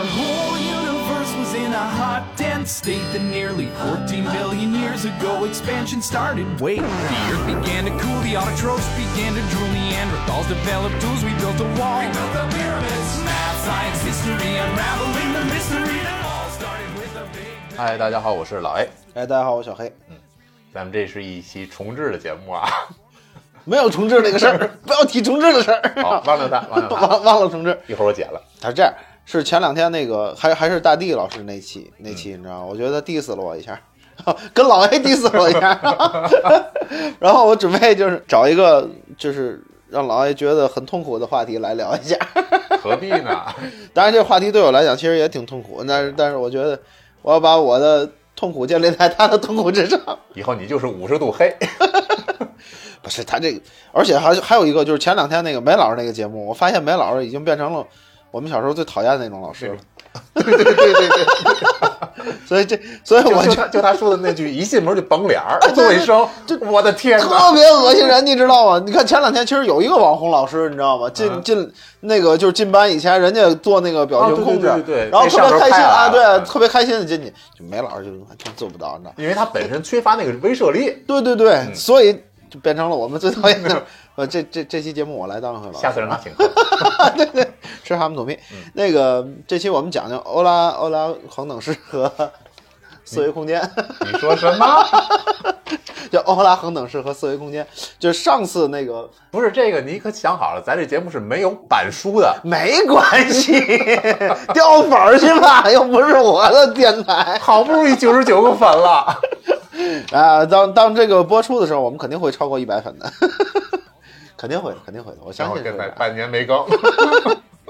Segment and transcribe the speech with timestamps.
[0.00, 5.44] Our whole universe was in a hot, dense state that nearly 14 billion years ago
[5.44, 6.48] expansion started.
[6.58, 11.36] Wait, the earth began to cool, the autotrophs began to drool, Neanderthals developed tools, we
[11.36, 12.00] built a wall.
[12.00, 13.10] We built the pyramids.
[13.28, 19.92] Math, science, history, unraveling the mystery that all started with a big 嗨，大家好，我是老 A，哎，大家好，我小黑。
[20.08, 20.16] 嗯
[20.72, 22.66] 咱们这是一期重置的节目啊。
[23.64, 25.92] 没有重置那个事儿，不要提重置的事儿。
[26.02, 27.78] 好，忘了他，忘了他，忘忘了重置。
[27.86, 28.40] 一会儿我剪了。
[28.58, 28.94] 他是这样，
[29.30, 32.66] 是前两天那个还还是大地老师那期那期，你知道吗？
[32.68, 33.80] 我觉得 diss 了我一下，
[34.52, 35.80] 跟老 A diss 了我一下。
[37.20, 42.16] 然后我准备就是找一个就是让老 A 觉得很痛苦的话题来聊一下。
[42.82, 43.44] 何必呢？
[43.94, 46.76] 当然，这话题对我来讲其实也挺痛苦，但是但是我觉得
[47.22, 50.00] 我要把我的痛苦建立在他的痛苦之上。
[50.34, 51.54] 以后你就是五十度黑。
[53.02, 53.60] 不是他这个，
[53.92, 57.86] 而且还还有一个就是前两天那个梅老师那个节目，我发现梅老师已经变成了
[58.30, 59.76] 我们小时候最讨厌的那种老师了。
[60.34, 67.16] 对对对对对，所以这，所以我就就他说的那句，一进门就绷脸儿， 做卫生，这我的天！
[67.20, 68.82] 特别恶心人，你知道吗？
[68.84, 71.08] 你看前两天其实有一个网红老师，你知道吗？
[71.10, 79.14] 进嗯进那个就是进班以前，人家做那个表情控制，啊对对对对然后特别开心啊，对，特别开心的进去，就梅老师就完全做不到，你知道吗？
[79.16, 81.04] 因为他本身缺乏那个威慑力。
[81.06, 82.12] 对对对，所以
[82.50, 83.80] 就变成了我们最讨厌的。
[84.16, 86.50] 呃，这这这期节目我来当回老师，下次让他请客。
[87.16, 87.49] 对对，
[87.90, 88.38] 吃哈姆土蜜。
[88.74, 92.08] 那个这期我们讲讲欧拉欧拉恒等式和
[93.04, 93.60] 四维空间，
[94.00, 94.86] 你说什么？
[96.08, 97.66] 叫欧拉恒等式和四维空间。
[97.98, 103.60] 就是上次那个不是这个，你可想好了，咱这节目是没有板书的，没关系，
[104.54, 109.18] 掉粉儿去吧， 又不是我的电台好不容易九十九个粉了。
[110.12, 110.46] 啊。
[110.46, 113.12] 当当这个播出的时候，我们肯定会超过一百粉的，
[114.36, 115.88] 肯定会的，肯定会的，我相信会的。
[115.96, 116.64] 半年没更，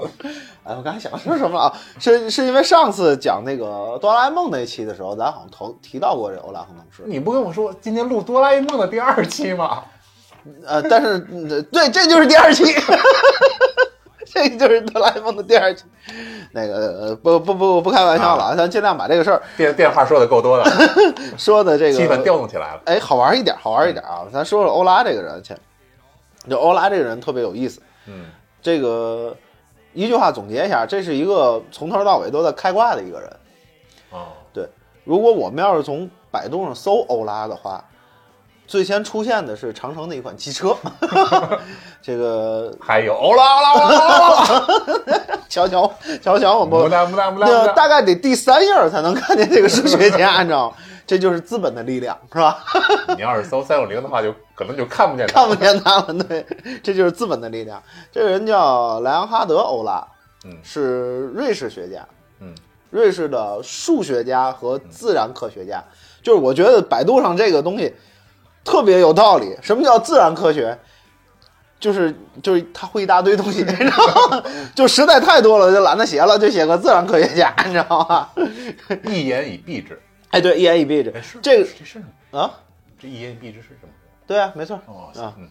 [0.63, 1.73] 哎，我刚才想说什么了啊？
[1.99, 7.03] 是是因为上次讲那个哆啦 A 梦那一期的时候，咱好像头提到过这欧拉恒等式。
[7.05, 9.83] 你不跟我说今天录哆啦 A 梦的第二期吗？
[10.65, 12.63] 呃，但是嗯对，这就是第二期
[14.25, 15.83] 这就是哆啦 A 梦的第二期。
[16.53, 20.71] 那个呃不不不不开玩笑了啊，咱尽量把这个事儿电电话说的够多的，
[21.37, 22.81] 说的这个气氛调动起来了。
[22.85, 24.25] 哎好玩一点，好玩一点啊！
[24.33, 25.55] 咱说说欧拉这个人去，
[26.49, 27.81] 就欧拉这个人特别有意思。
[28.07, 28.25] 嗯，
[28.61, 29.35] 这个
[29.93, 33.29] 一句话总结一下，这是一个从头到尾都在开挂的一个人。
[34.11, 34.67] 哦，对，
[35.03, 37.83] 如果我们要是从百度上搜欧拉的话，
[38.67, 40.75] 最先出现的是长城的一款汽车。
[42.01, 44.35] 这个还有欧拉欧拉欧拉欧
[45.05, 45.19] 拉，
[45.49, 45.91] 瞧瞧
[46.23, 46.89] 瞧瞧，我们
[47.75, 50.75] 大概得第三页儿才能看见这个数学家，你知道吗？
[51.11, 52.63] 这就是资本的力量，是吧？
[53.17, 56.45] 你要是搜三六零的话，就可能就看不见它看不见他们，对，
[56.81, 57.83] 这就是资本的力量。
[58.13, 60.01] 这个人叫莱昂哈德·欧拉，
[60.45, 62.07] 嗯是瑞士学家，
[62.39, 62.55] 嗯，
[62.91, 65.83] 瑞士的数学家和自然科学家。
[66.23, 67.93] 就是我觉得百度上这个东西
[68.63, 69.53] 特别有道理。
[69.61, 70.79] 什么叫自然科学？
[71.77, 73.97] 就是就是他会一大堆东西，你知道
[74.31, 74.41] 吗？
[74.73, 78.29] 就实在太多了，就懒得写了，就写个自然科学家，你知道吗？
[79.11, 80.01] 一言以蔽之。
[80.31, 81.99] 哎，对，E N E B 这哎，这个这是什
[82.31, 82.39] 么？
[82.39, 82.59] 啊，
[82.99, 83.89] 这一言以蔽之是什么？
[84.27, 85.49] 对啊，没错，哦啊嗯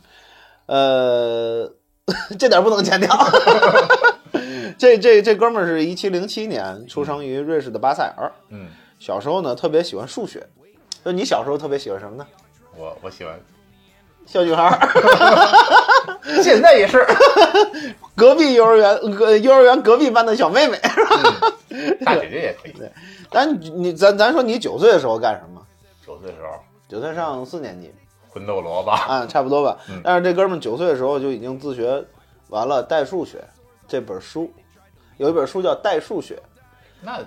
[0.66, 1.72] 呃，
[2.38, 3.08] 这点不能剪掉。
[4.78, 8.68] 这这这哥们儿是一七零七年出生于瑞士的巴塞尔，嗯，
[8.98, 10.46] 小时候呢特别喜欢数学。
[11.02, 12.26] 那你小时候特别喜欢什么呢？
[12.76, 13.38] 我我喜欢，
[14.30, 14.78] 小女孩儿，
[16.40, 17.04] 现在也是。
[18.14, 20.78] 隔壁幼儿园隔幼儿园隔壁班的小妹妹。
[22.04, 22.72] 大姐姐也可以。
[22.78, 22.88] 对
[23.30, 25.60] 咱你咱咱说你九岁的时候干什么？
[26.06, 26.52] 九岁的时候，
[26.88, 27.92] 九岁上四年级
[28.28, 29.04] 魂斗罗吧。
[29.08, 30.00] 啊，差不多吧嗯。
[30.04, 32.04] 但是这哥们儿九岁的时候就已经自学
[32.50, 33.38] 完了《代数学》
[33.88, 34.52] 这本书，
[35.16, 36.34] 有一本书叫《代数学》。
[37.00, 37.18] 那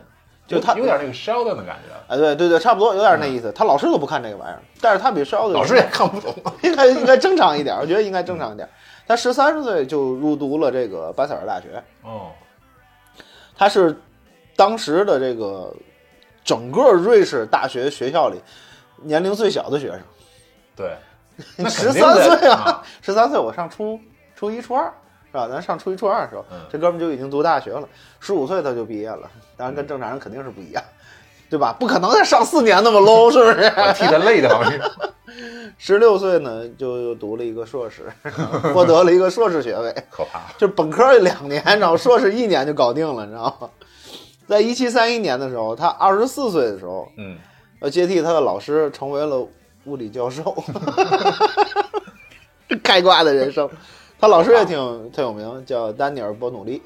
[0.46, 3.52] 就他有点那个 Sheldon 的感觉，哎，对对对，差不多有点那意思。
[3.54, 6.36] 他老师都不看这个玩意儿，但是他比 Sheldon 老师也看不懂。
[6.64, 8.68] 应该应该正常一点，我觉得应该正常一点。
[9.08, 12.32] 他十三岁就入读了这个巴塞尔大学，哦，
[13.58, 13.98] 他是
[14.56, 15.74] 当时的这个
[16.44, 18.42] 整个瑞士大学学校里
[18.98, 20.00] 年龄最小的学生，
[20.76, 20.96] 对，
[21.58, 24.00] 那十三岁啊啊，十三岁我上初
[24.36, 24.94] 初一初二
[25.34, 25.48] 是吧？
[25.50, 27.90] 咱上初一初二的时候，嗯这哥们就已经读大学了，
[28.20, 29.28] 十五岁他就毕业了，
[29.58, 30.84] 当然跟正常人肯定是不一样，
[31.50, 31.76] 对吧？
[31.80, 33.70] 不可能再上四年那么 low，是不是？
[33.96, 34.82] 替他累的好像是。
[35.80, 38.04] 十六岁呢，就又读了一个硕士，
[38.76, 40.40] 获得了一个硕士学位，可怕。
[40.56, 43.68] 就本科两年，然后硕士一年就搞定了，你知道吗？
[44.48, 47.38] 在一七三一年的时候，他二十四岁的时候，嗯，
[47.80, 49.44] 呃，接替他的老师成为了
[49.86, 50.56] 物理教授
[52.84, 53.68] 开挂的人生。
[54.24, 56.82] 他老师也挺特有名，叫丹尼尔·伯努利，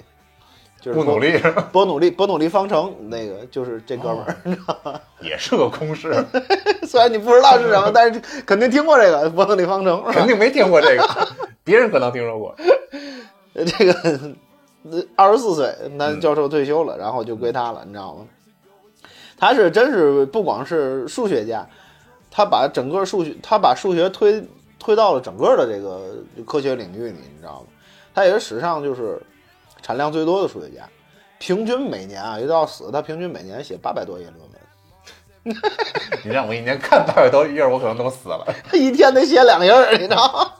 [0.81, 1.39] 就是不努力
[1.71, 4.99] 伯努利伯努利方程那个就是这哥们儿。
[5.21, 6.15] 也是个公式，
[6.87, 10.03] 虽然你不知道是什么，但是肯定听过这个伯努利方程。
[10.11, 11.07] 肯定没听过这个，
[11.63, 12.55] 别人可能听说过。
[13.53, 14.19] 这个
[15.15, 18.25] 二十四岁男教授退休了，然后就归他了，你知道吗？
[19.37, 21.67] 他是真是不光是数学家，
[22.31, 24.43] 他把整个数学，他把数学推
[24.79, 26.15] 推到了整个的这个
[26.45, 27.67] 科学领域里，你知道吗？
[28.13, 29.21] 他也是史上就是
[29.81, 30.87] 产量最多的数学家，
[31.39, 34.37] 平均每年啊，一直到死，他平均每年写八百多页论
[35.53, 35.55] 文，
[36.23, 38.45] 你让我一年看八百多页，我可能都死了。
[38.63, 40.51] 他一天得写两页儿，你知道吗？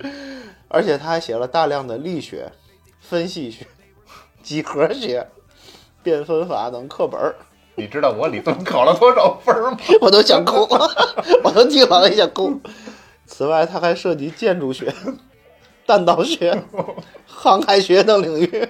[0.68, 2.52] 而且他还写了大量的力学、
[3.00, 3.66] 分析学、
[4.42, 5.26] 几何学、
[6.02, 7.34] 变分法等课本儿，
[7.74, 9.76] 你知道我理综考了多少分吗？
[10.00, 10.68] 我都想哭，
[11.42, 12.60] 我都听完了想哭。
[13.30, 14.92] 此外，他还涉及建筑学、
[15.86, 16.64] 弹道学、
[17.24, 18.68] 航海学等领域。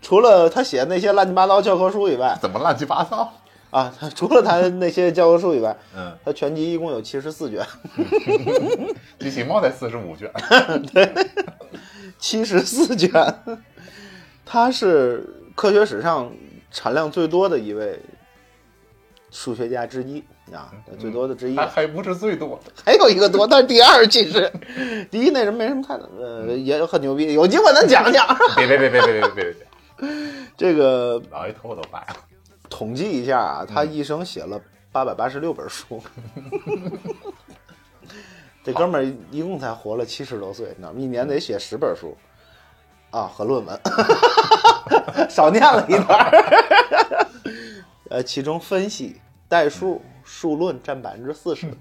[0.00, 3.30] 除了他写那些乱七八糟教科书以外，怎么乱七八糟？
[3.70, 7.64] 啊，他除了他那些教科书以外，嗯，他全集一共有七十四卷，
[9.20, 10.32] 机器猫才四十五卷，
[10.92, 11.12] 对
[12.18, 13.12] 七十四卷。
[14.44, 16.32] 他是科学史上
[16.72, 18.00] 产量最多的一位
[19.30, 20.22] 数学家之一
[20.52, 21.56] 啊，最多的之一。
[21.56, 22.58] 还还不是最多。
[22.84, 24.52] 还有一个多，但是第二其实，
[25.10, 28.26] 第一那什么没什么太呃也很牛逼，有机会咱讲讲。
[28.56, 29.66] 别别别别别别别别别，
[30.56, 32.16] 这个老一头都白了。
[32.68, 34.60] 统计一下啊，他一生写了
[34.90, 36.02] 八百八十六本书。
[38.62, 41.00] 这哥们儿一共才活了七十多岁，你知道吗？
[41.00, 42.16] 一年得写十本书
[43.10, 43.80] 啊和论文，
[45.30, 47.26] 少念了一段儿。
[48.10, 51.72] 呃，其中分析、代数、数论占百分之四十，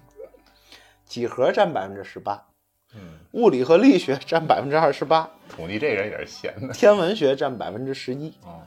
[1.03, 2.45] 几何占百分之十八，
[2.93, 6.73] 嗯，物理和力学 占百分之二十八，统计这人也是闲的。
[6.73, 8.61] 天文学占百分之十一，哦，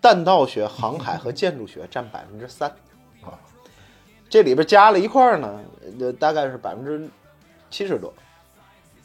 [0.00, 2.70] 弹道学、航海和建筑学 占百分之三。
[3.22, 3.34] 啊，
[4.30, 5.60] 这里边加了一块儿呢，
[5.98, 7.10] 呃，大概是百分之
[7.68, 8.14] 七十多。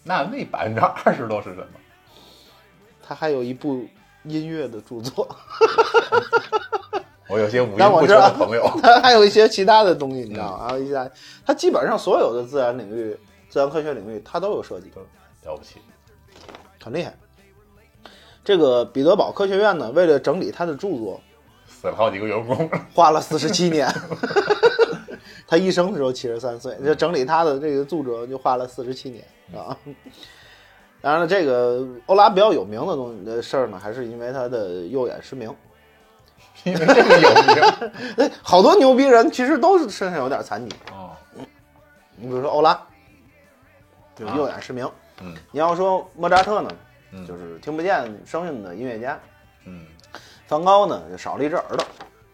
[0.04, 1.80] 那那百分之二十多是什么？
[3.01, 3.88] 他还有一部
[4.24, 5.28] 音乐的著作，
[7.31, 10.68] 我有些五音不全的朋友， 他还有一些其他的东西，你知道吗？
[10.68, 11.12] 还有一些，
[11.45, 13.18] 他基本上所有的自然领域、
[13.50, 14.89] 自然科学领域，他都有涉及，
[15.45, 15.78] 了不起。
[16.83, 17.13] 很厉害。
[18.44, 21.22] 这个彼得堡科学院呢，为了整理他的著作，
[21.68, 23.88] 死了好几个员工，花了四十七年。
[25.48, 29.24] 他一生的时候七十三岁，就整理他的这个著作就花了四十七年
[29.54, 29.78] 啊。
[31.01, 35.54] 当然了，这个欧拉比较有名的东西的事儿呢，还是因为他的右眼失明。
[36.63, 37.91] 因为这个有名。
[38.17, 40.75] 哎，好多牛逼人其实都是身上有点残疾。
[40.91, 41.11] 哦，
[42.15, 42.79] 你比如说欧拉，
[44.15, 44.89] 就右眼失明。
[45.23, 46.71] 嗯你要说莫扎特呢，
[47.11, 49.19] 嗯就是听不见声音的音乐家。
[49.65, 49.85] 嗯，
[50.47, 51.85] 梵高呢，就少了一只耳朵，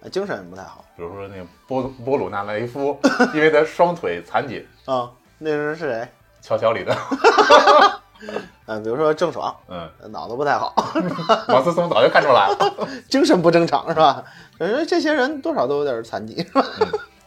[0.03, 2.97] 哎精神也不太好比如说那个波波鲁纳雷夫，
[3.33, 5.11] 因为他双腿残疾，啊。
[5.37, 6.07] 那人是谁？
[6.41, 6.95] 乔乔里的，
[8.67, 10.73] 嗯，比如说郑爽，嗯，脑子不太好，
[11.49, 14.23] 王思聪早就看出来了， 精神不正常是吧？
[14.59, 16.65] 呃，这些人多少都有点残疾是吧？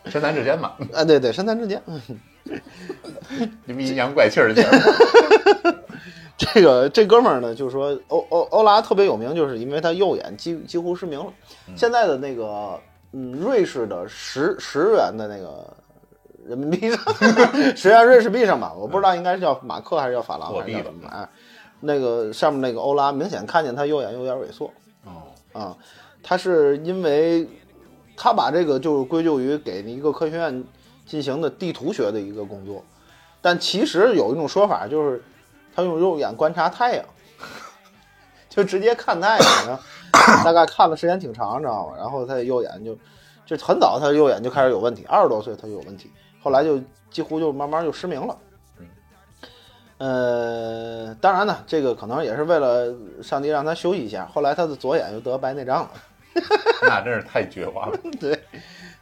[0.07, 1.83] 身残志坚嘛，啊，对对，身残志坚。
[3.65, 5.75] 你们阴阳怪气儿的劲儿。
[6.37, 11.27] 这个这哥们儿呢，就是说欧欧欧拉特别有名，就是因为他右眼几几乎失明了。
[11.77, 12.81] 现在的那个
[13.13, 15.67] 嗯，瑞士的十十元的那个
[16.51, 16.99] 人民币 上，
[17.77, 21.27] 十元瑞士币上吧，我不知道应该是叫马克还是叫法郎还是叫什么哎，
[21.81, 24.71] 那个上面那个欧拉明显看见他右眼有点萎缩。
[25.05, 25.77] 哦，啊，
[26.23, 27.49] 他是因为
[28.17, 30.65] 他把这个就是归咎于给一个科学院
[31.07, 32.85] 进行的地图学的一个工作，
[33.41, 35.23] 但其实有一种说法就是
[35.75, 37.05] 他用肉眼观察太阳，
[38.51, 39.81] 就直接看太阳，
[40.45, 41.95] 大概看了时间挺长，你知道吗？
[41.97, 42.95] 然后他的右眼就
[43.47, 46.81] 就很早，他的右眼就开始有问题，二十多岁他就有问题，后来就
[47.11, 48.39] 几乎就慢慢就失明了。
[49.99, 52.91] 呃，当然呢，这个可能也是为了
[53.23, 54.27] 上帝让他休息一下。
[54.33, 55.91] 后来他的左眼又得白内障了。
[56.89, 57.99] 那真是太绝望了。
[58.19, 58.41] 对，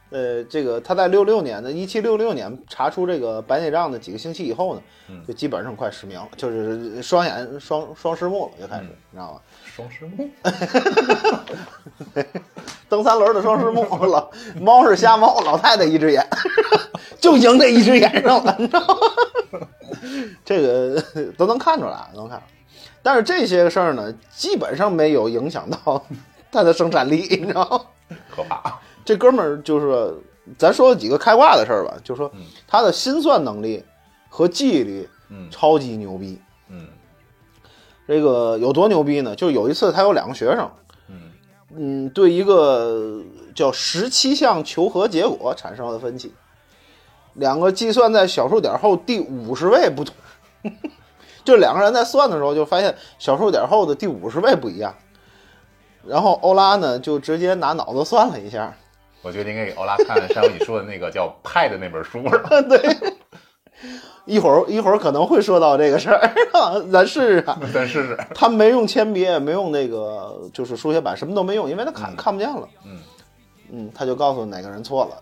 [0.09, 9.39] 呃，这个他在六六年的一七六六年查出这个白内障的几个星期以后呢，嗯就基本上快失明了，就是双眼双双失目了，就开始，嗯你知道吗？
[9.63, 10.29] 双失目，
[12.89, 14.29] 蹬三轮的双狮目，老
[14.59, 16.27] 猫是瞎猫，老太太一只眼，
[17.21, 19.67] 就赢这一只眼上了，你知道吗？
[20.43, 21.01] 这个
[21.37, 22.51] 都能看出来，能看出来。
[23.01, 26.03] 但是这些事儿呢，基本上没有影响到
[26.51, 28.17] 他的生产力，你知道吗？
[28.35, 28.79] 可怕。
[29.05, 30.13] 这哥们儿就是，
[30.57, 33.83] 咱说几个开挂的事儿吧，就说嗯他的心算能力
[34.29, 36.39] 和记忆力嗯超级牛逼。
[36.69, 36.87] 嗯
[38.07, 39.35] 这个有多牛逼呢？
[39.35, 40.69] 就有一次他有两个学生，
[41.75, 43.21] 嗯，对一个
[43.55, 46.33] 叫十七项求和结果产生了分歧。
[47.35, 50.15] 两个计算在小数点后第五十位不同，
[51.45, 54.93] 就两个人在算的时候就发现小数点后的第五十位不一样。
[56.05, 58.75] 然后欧拉呢就直接拿脑子算了一下，
[59.21, 62.41] 我觉得应该给欧拉看上回你说的那个叫派的那本书了。
[62.67, 62.79] 对，
[64.25, 66.29] 一会儿一会儿可能会说到这个事儿，
[66.91, 67.59] 咱试试啊。
[67.73, 68.17] 咱试试。
[68.35, 72.67] 他没用铅笔，也没用那个就是书写板，什么都没用，因为他看、嗯看不见了。
[72.85, 72.99] 嗯
[73.71, 75.21] 嗯，他就告诉哪个人错了，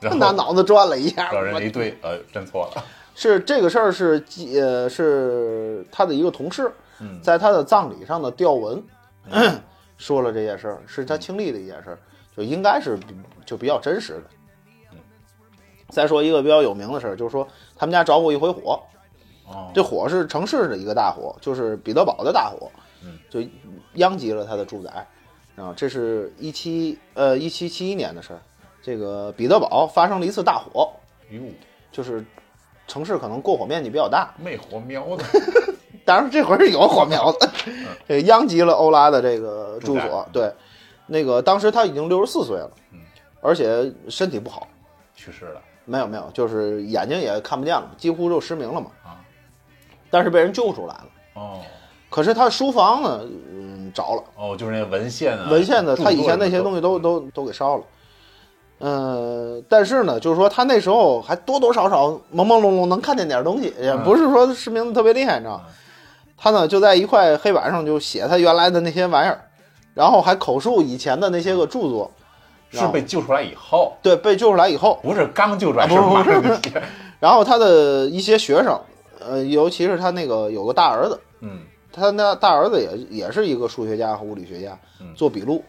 [0.00, 1.30] 然后拿脑子转了一下。
[1.30, 2.84] 找人我一对，呃，真错了。
[3.16, 6.68] 是这个事儿是记呃是他的一个同事
[7.00, 8.82] 嗯在他的葬礼上的吊文、
[9.96, 11.98] 说了这件事儿，是他亲历的一件事儿，
[12.36, 13.14] 就应该是比
[13.46, 14.22] 就比较真实的。
[15.94, 17.46] 再说一个比较有名的事儿，就是说
[17.76, 18.78] 他们家着过一回火，
[19.46, 22.70] 哦，这火是城市的一个大火，就是彼得堡的大火，
[23.02, 23.40] 嗯，就
[23.94, 25.06] 殃及了他的住宅。
[25.56, 28.42] 啊，这是一七呃一七七一年的事儿，
[28.82, 30.92] 这个彼得堡发生了一次大火，
[31.30, 31.40] 哟，
[31.92, 32.24] 就是
[32.88, 35.24] 城市可能过火面积比较大，没火苗子。
[36.04, 37.48] 当然这回是有火苗子，
[38.08, 40.28] 这殃及了欧拉的这个住所。
[40.32, 40.52] 对，
[41.06, 42.98] 那个当时他已经六十四岁了，嗯，
[43.40, 44.66] 而且身体不好，
[45.14, 48.86] 去世了没有没有，就是眼睛也看不见了，几乎就失明了嘛。
[49.02, 49.20] 啊。
[50.10, 51.06] 但是被人救出来了。
[51.34, 51.60] 哦
[52.10, 53.22] 可是他书房呢，
[53.52, 54.22] 嗯，着了。
[54.36, 57.82] 哦，就是那个文献啊，文献的，他以前那些东西都都都给烧了。
[58.78, 65.64] 嗯、但是呢，就是说他那时候还多多少少朦朦胧胧能看见点东西，也嗯不是说失明的特别厉害，你知道吗？
[66.36, 69.40] 他呢就在一块黑板上就写他原来的那些玩意儿，
[69.92, 72.08] 然后还口述以前的那些个著作。
[72.80, 76.60] 是被救出来以后，对被救出来以后，不是刚救出来，啊是马不不上。
[77.20, 78.78] 然后他的一些学生，
[79.20, 81.60] 呃，尤其是他那个有个大儿子，嗯。
[81.96, 85.62] 他那大儿子也也是一个数学家和物理学家嗯，做笔录，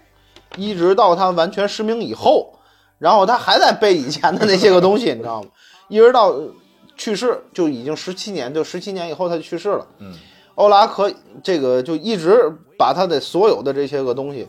[0.57, 2.51] 一直到他完全失明以后，
[2.97, 5.50] 然后他还在背以前的那些个东西， 你知道吗？
[5.88, 6.50] 一直到呃
[6.97, 9.85] 去世就已经十七年，就十七年以后他就去世了。
[10.00, 10.13] 嗯，
[10.55, 14.47] 欧拉可这个就一直把他的所有的这些个东西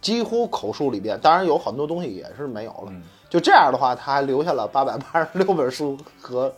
[0.00, 2.86] 几乎口述里边，当然有很多东西也是没有了。
[2.88, 6.52] 嗯就这样的话，他还留下了八百八十六本书和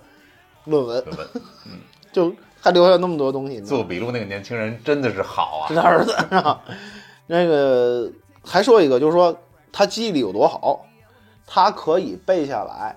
[0.64, 1.04] 论文？
[2.11, 3.61] 就还留下那么多东西。
[3.61, 5.68] 做笔录那个年轻人真的是好啊！
[5.68, 6.62] 是他儿子，是吧？
[7.28, 8.11] 那个
[8.42, 9.37] 还说一个，就是说
[9.70, 10.87] 他记忆力有多好，
[11.46, 12.96] 他可以背下来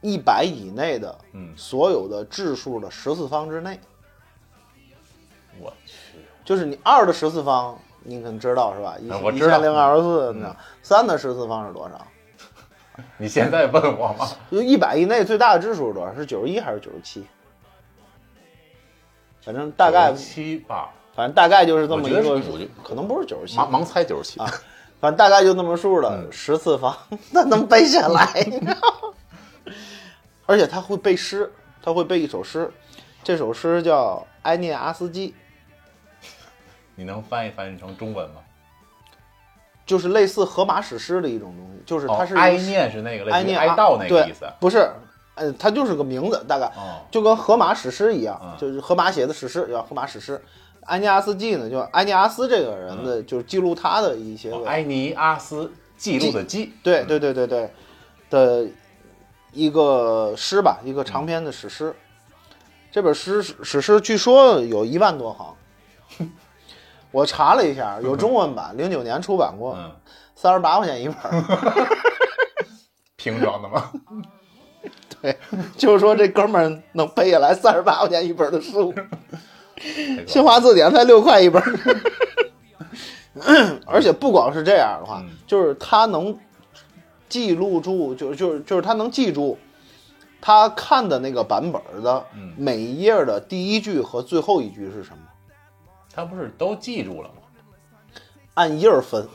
[0.00, 3.78] 一百以内的嗯，所有的质数的十次方之内，
[5.60, 5.92] 我去，
[6.42, 8.96] 就是你二的十次方，你可能知道是吧？
[9.00, 12.06] 一啊我知道零二十四，你知道三的十次方是多少？
[13.16, 14.28] 你现在问我吗？
[14.50, 16.14] 就一百以内最大的质数是多少？
[16.14, 17.24] 是九十一还是九十七？
[19.42, 22.22] 反正大概，七吧，反正大概就是这么一个
[22.84, 24.46] 可能不是九十七，盲盲猜九十七啊。
[25.00, 26.94] 反正大概就那么数了嗯十次方，
[27.30, 28.46] 那能背下来？
[30.44, 31.50] 而且他会背诗，
[31.82, 32.70] 他会背一首诗，
[33.24, 35.30] 这首诗叫《埃涅阿斯基》，
[37.00, 38.42] 你能翻译翻译成中文吗？
[39.86, 44.44] 就是类似荷马史诗的一种东西，就是它是哀念是那个哀念哀悼那个意思。
[44.60, 44.86] 不是，
[45.34, 50.38] 呃，它就是个名字，大概哦，就跟荷马史诗一样，嗯就是荷马写的史诗叫荷马史诗。
[50.82, 57.70] 埃涅阿斯记呢，就埃涅阿斯这个人的，就是记录他的一些埃尼阿斯记录的记，对对对对对
[58.28, 58.68] 的
[59.52, 61.96] 一个诗吧，一个长篇的史诗。
[62.92, 65.56] 这本诗史诗据说有一万多行，
[67.10, 69.90] 我查了一下，有中文版，零九年出版过，嗯，
[70.34, 71.88] 三十八块钱一本儿。
[73.16, 73.90] 瓶装的吗？
[75.20, 75.36] 对，
[75.76, 78.94] 就是说这哥们儿能背下来三十八块钱一本的书，
[80.26, 81.78] 新华字典才六块一本儿。
[83.86, 86.36] 而且不光是这样的话，嗯就是他能
[87.28, 89.58] 记录住，就就是就是他能记住
[90.40, 95.18] 他看的那个版本的嗯每一页的第一句和最后一句是什么，
[96.20, 97.36] 他不是都记住了吗？
[98.52, 99.26] 按页儿分，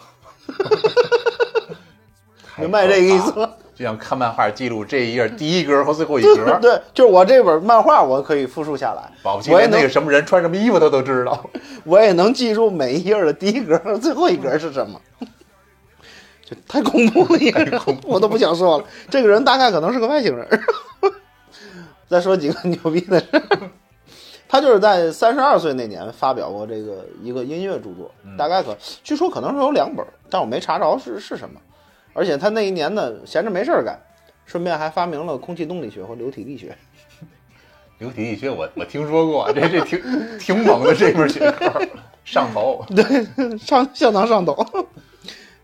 [2.57, 3.49] 明白这个意思吗？
[3.73, 11.49] 就像看漫画记录这一页第一格和最后一格，对，就是我这本漫画我可以复述下来，保不齐那个什么人穿什么衣服他都知道。
[11.85, 15.01] 我也能记住每一页的第一格和最后一格是什么。
[16.43, 17.51] 就太恐怖了，也
[18.03, 18.85] 我都不想说了。
[19.09, 20.47] 这个人大概可能是个外星人。
[22.07, 23.41] 再说几个牛逼的事儿，
[24.47, 31.59] 他就是在三十二岁那年发表过这个一个音乐著作，大概可据说可能是有两本，但我没查着是是什么。
[32.13, 33.99] 而且他那一年呢，闲着没事儿干，
[34.45, 36.75] 顺便还发明了空气动力学和流体力学。
[37.99, 41.71] 流体力学我我听说过， 这这挺挺猛的这门学科。
[42.23, 44.65] 上头， 对上相当上头。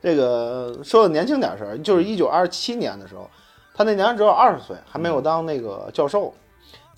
[0.02, 3.30] 这个说的年轻点儿事儿，就是一九二七年的时候，
[3.74, 6.34] 他那年只有二十岁，还没有当那个教授。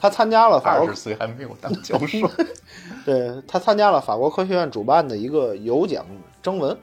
[0.03, 2.29] 他参加了法国二十，岁还没有当教授，
[3.05, 6.05] 对他参加了法国科学院主办的一个有奖
[6.41, 6.77] 征文。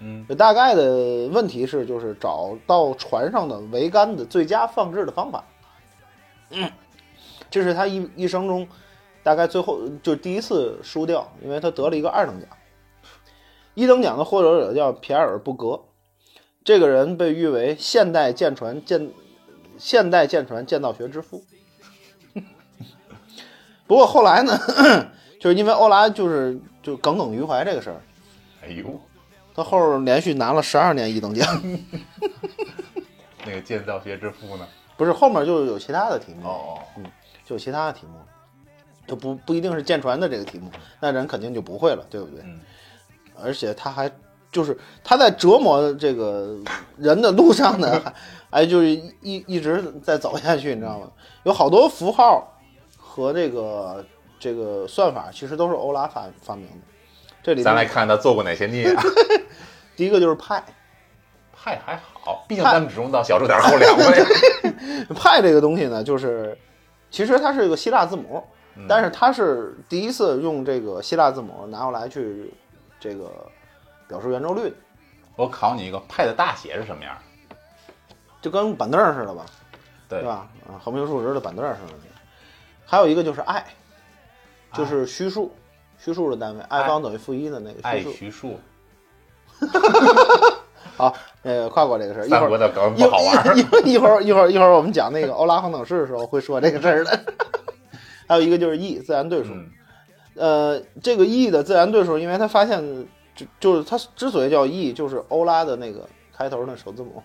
[0.00, 5.42] 嗯，大概的问题是，就是找到船上的桅杆的最佳放置的方法。
[6.50, 6.70] 嗯，
[7.50, 8.68] 这是他一一生中
[9.22, 12.50] 大概最后就第一次输掉，因为他得了一个二等奖。
[13.72, 15.80] 一等奖的获得者叫皮埃尔·布格，
[16.62, 19.10] 这个人被誉为现代舰船建
[19.78, 21.42] 现代舰船建造学之父。
[23.88, 24.56] 不过后来呢，
[25.40, 28.00] 就是因为欧拉就是就耿耿于怀这个事儿，
[28.62, 28.84] 哎呦，
[29.54, 31.46] 他后儿连续拿了十二年一等奖，
[33.44, 34.66] 那个建造学之父呢？
[34.96, 37.04] 不是后面就有其他的题目，哦，嗯
[37.44, 38.18] 就有其他的题目，
[39.06, 42.42] 就不不一定是舰船的这个题目，那人肯定就不会了，对不对？
[42.44, 42.60] 嗯。
[43.40, 44.10] 而且他还
[44.50, 46.58] 就是他在折磨这个
[46.96, 48.12] 人的路上呢，还
[48.62, 49.12] 哎就是一
[49.46, 51.08] 一直在走下去，你知道吗？
[51.44, 52.57] 有好多符号
[53.18, 54.04] 和这个
[54.38, 56.72] 这个算法其实都是欧拉发发明的。
[57.42, 59.02] 这里咱来看他做过哪些孽啊？
[59.96, 60.62] 第一个就是派，
[61.52, 64.24] 派还好，毕竟咱们只用到小数点后两位。
[65.16, 66.56] 派这个东西呢，就是
[67.10, 68.40] 其实它是一个希腊字母，
[68.88, 72.54] 但是它是第一次用这个希腊字母拿过来去
[73.00, 73.30] 这个
[74.06, 74.76] 表示圆周率的，
[75.34, 77.16] 我考你一个，派的大写是什么样？
[78.40, 79.44] 就跟板凳似的吧，
[80.08, 80.48] 对对吧？
[80.68, 82.07] 啊，横平竖直的板凳似的。
[82.90, 83.62] 还有一个就是爱，
[84.72, 85.52] 就是虚数，
[85.98, 88.58] 虚数的单位，i 方等于负一的那个爱虚数。
[90.96, 93.54] 好，呃，跨过这个事儿，一会儿的梗一不好玩儿。
[93.54, 97.24] 一会儿一会儿一会儿一会儿我们讲那个欧拉恒等式的时候会说这个事儿的。
[98.26, 99.70] 还有一个就是 e 自然对数，嗯
[100.36, 107.22] 呃，这个 e 的自然对数，因为他发现就就是它之所以叫 e，就是欧拉的那个开头的首字母。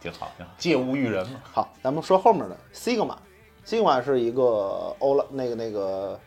[0.00, 1.40] 挺好，挺好，借物喻人嘛。
[1.52, 2.56] 好，咱们说后面的
[3.66, 6.18] sigma，sigma 是一个欧拉那个那个，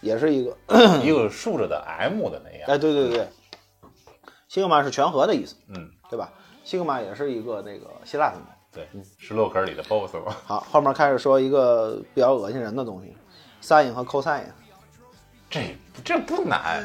[0.00, 0.56] 也是一个，
[1.02, 2.68] 一个竖着的 M 的那样。
[2.68, 3.28] 哎，对对对
[4.50, 6.32] ，sigma 是全和的意思，嗯，对吧
[6.64, 8.46] ？sigma 也是一个那个希腊字母。
[8.72, 10.36] 对，十六根里的 BOSS 嘛。
[10.44, 13.16] 好，后面开始说一个比较恶心人的东西
[13.60, 14.44] ，sin 和 cosine，
[15.50, 16.84] 这这不难，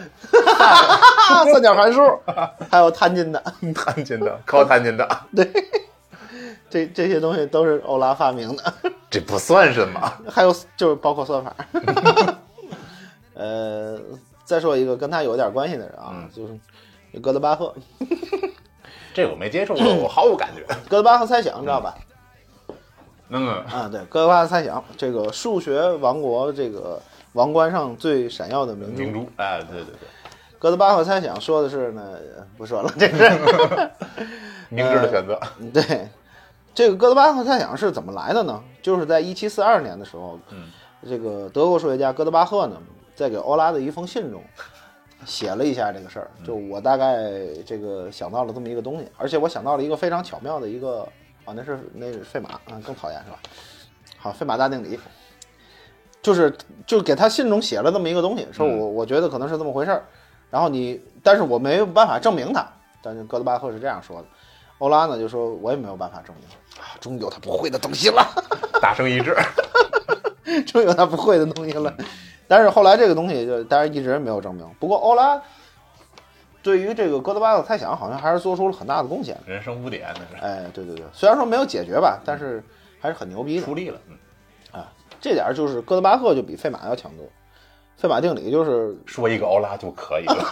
[0.57, 2.01] 啊， 三角函数，
[2.71, 3.39] 还有摊进的，
[3.75, 5.47] 弹琴的，靠弹琴的， 对
[6.71, 8.73] 这这些东西都是欧拉发明的。
[9.15, 9.99] 这不算什么。
[10.29, 11.55] 还有就是包括算法。
[13.33, 13.97] 呃，
[14.43, 17.73] 再说一个跟他有点关系的人啊，嗯就是哥德巴赫。
[19.15, 20.65] 这我没接触过，我毫无感觉。
[20.89, 21.95] 哥德巴赫猜想你知道吧？
[23.29, 27.01] 嗯，啊，对，哥德巴赫猜想，这个数学王国这个
[27.31, 29.01] 王冠上最闪耀的明珠。
[29.01, 30.09] 明珠，哎，对对对，
[30.59, 32.17] 哥德巴赫猜想说的是呢，
[32.57, 33.15] 不说了，这是
[34.67, 35.39] 明智的选择。
[35.73, 36.09] 对。
[36.75, 38.61] 这个哥德巴赫猜想是怎么来的呢？
[38.81, 40.69] 就是在一七四二年的时候，嗯，
[41.07, 42.77] 这个德国数学家哥德巴赫呢，
[43.15, 44.43] 在给欧拉的一封信中，
[45.25, 46.29] 写了一下这个事儿。
[46.45, 47.31] 就我大概
[47.65, 51.07] 这个想到了这么一个东西，而且我想到了一个非常巧妙的一个
[51.45, 53.39] 啊，那是那是费马啊，更讨厌是吧？
[54.17, 54.99] 好，费马大定理，
[56.21, 56.53] 就是
[56.85, 60.03] 就给他信中写了这么一个东西，说我我觉得可能是这么回事儿，
[60.49, 62.67] 然后你，但是我没有办法证明它。
[63.01, 64.27] 但是哥德巴赫是这样说的，
[64.79, 66.45] 欧拉呢就说我也没有办法证明
[66.79, 68.25] 啊，终于有他不会的东西了。
[68.81, 69.35] 达成一致。
[70.67, 71.93] 终于有他不会的东西了。
[72.47, 74.69] 但是后来这个东西就当然一直没有证明。
[74.79, 75.41] 不过欧拉
[76.61, 79.37] 对于这个哥德巴赫猜想好像还是做出了很大的贡献。
[79.45, 82.63] 人生污点那是哎，对对对，虽然说没有解决吧，但是
[82.99, 83.99] 还是很牛逼的出力了。
[84.07, 84.91] 嗯啊。
[85.21, 87.25] 这点就是哥德巴赫就比费马要强多。
[87.97, 90.43] 费马定理就是说一个欧拉就可以了。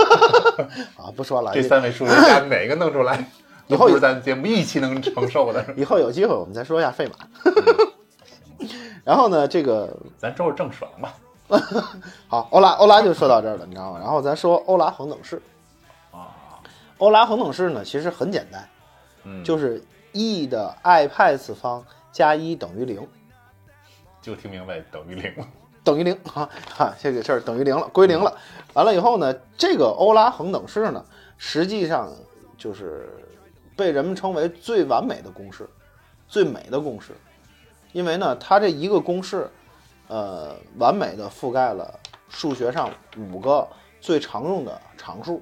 [0.98, 3.24] 啊，不说了，这三位数学家 哪个弄出来，
[3.68, 5.66] 以后都不是咱节目一期能承受的。
[5.78, 8.68] 以后有机会我们再说一下费马。
[9.04, 11.14] 然后呢，这个 咱周着郑爽吧。
[12.28, 14.00] 好，欧拉欧拉就说到这儿了，你知道吗？
[14.00, 15.42] 然后咱说欧拉恒等式。
[16.12, 16.32] 啊，
[16.98, 18.68] 欧拉恒等式呢，其实很简单，
[19.24, 23.06] 嗯，就是 e 的 i 派次方加一等于零，
[24.22, 25.46] 就听明白等于零了。
[25.84, 28.34] 等于零啊哈，这个事儿等于零了，归零了。
[28.74, 31.04] 完了以后呢，这个欧拉恒等式呢，
[31.38, 32.10] 实际上
[32.58, 33.10] 就是
[33.76, 35.70] 被人们称为最完美的公式，
[36.28, 37.14] 最美的公式，
[37.92, 39.50] 因为呢，它这一个公式，
[40.08, 43.68] 呃，完美的覆盖了数学上五个
[44.00, 45.42] 最常用的常数。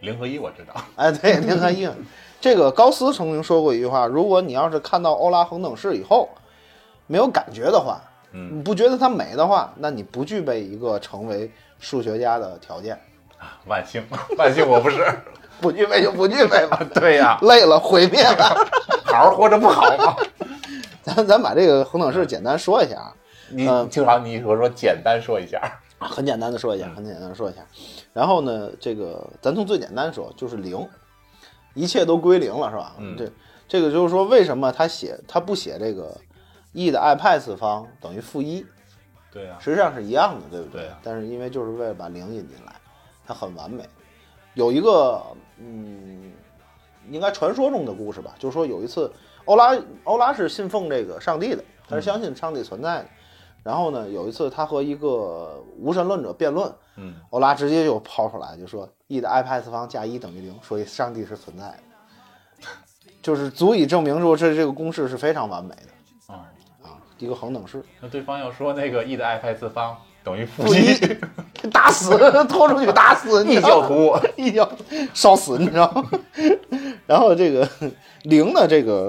[0.00, 0.74] 零和一我知道。
[0.96, 1.88] 哎，对，零和一。
[2.40, 6.28] 这个高斯曾经说过一句话：如果你要是看到欧拉恒等式以后
[7.06, 8.00] 没有感觉的话，
[8.32, 13.00] 嗯你不觉得它美的话，那你不具备一个成为数学家的条件，
[13.66, 14.02] 万幸，
[14.38, 15.04] 万幸我不是。
[15.58, 18.66] 不具备就不具备吧， 对呀、累了毁灭了。
[19.04, 20.14] 好好活着不好吗？
[21.02, 23.14] 咱咱把这个恒等式简单说一下啊，
[23.48, 25.60] 你嗯经常你说说简单说一下。
[25.98, 27.60] 很简单的说一下，很简单的说一下。
[28.12, 30.86] 然后呢，这个咱从最简单说，就是零，
[31.72, 32.92] 一切都归零了，是吧？
[32.98, 33.26] 嗯这
[33.66, 36.14] 这个就是说，为什么他写他不写这个
[36.72, 38.64] e 的 i 派次方等于负一，
[39.32, 42.72] 对呀、实际上是一样的，对不对啊但是因为就是为了把零引进来，
[43.26, 43.82] 它很完美。
[44.54, 45.22] 有一个
[45.58, 46.32] 嗯，
[47.10, 49.12] 应该传说中的故事吧，就是说有一次，
[49.44, 53.08] 欧拉欧拉是信奉这个上帝的，他是相信上帝存在的。
[53.62, 62.68] 然后呢，有一次他和一个无神论者辩论，嗯，欧拉直接就抛出来，就说 e 的 i 派次方加一等于零，所以上帝是存在的，
[63.20, 66.46] 就是足以证明说这这个公式是非常完美的啊、
[66.82, 67.84] 啊，一个恒等式。
[68.00, 70.98] 那对方要说那个 e 的 i 派次方等于负负一，
[71.70, 72.10] 打死，
[72.48, 74.12] 拖出去打死，你教徒。
[74.36, 74.68] 一脚
[75.14, 76.10] 烧死，你知道吗？
[77.06, 77.68] 然后这个
[78.24, 79.08] 零呢，这个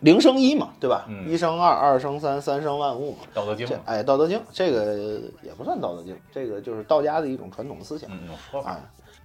[0.00, 1.06] 零生一嘛，对吧？
[1.08, 3.18] 嗯一生二，二生三，三生万物嘛。
[3.32, 8.10] 道德经哎，《道德经》这个也不算《道德经》，这个就是道家的一种传统思想。
[8.12, 8.80] 嗯，说法，啊，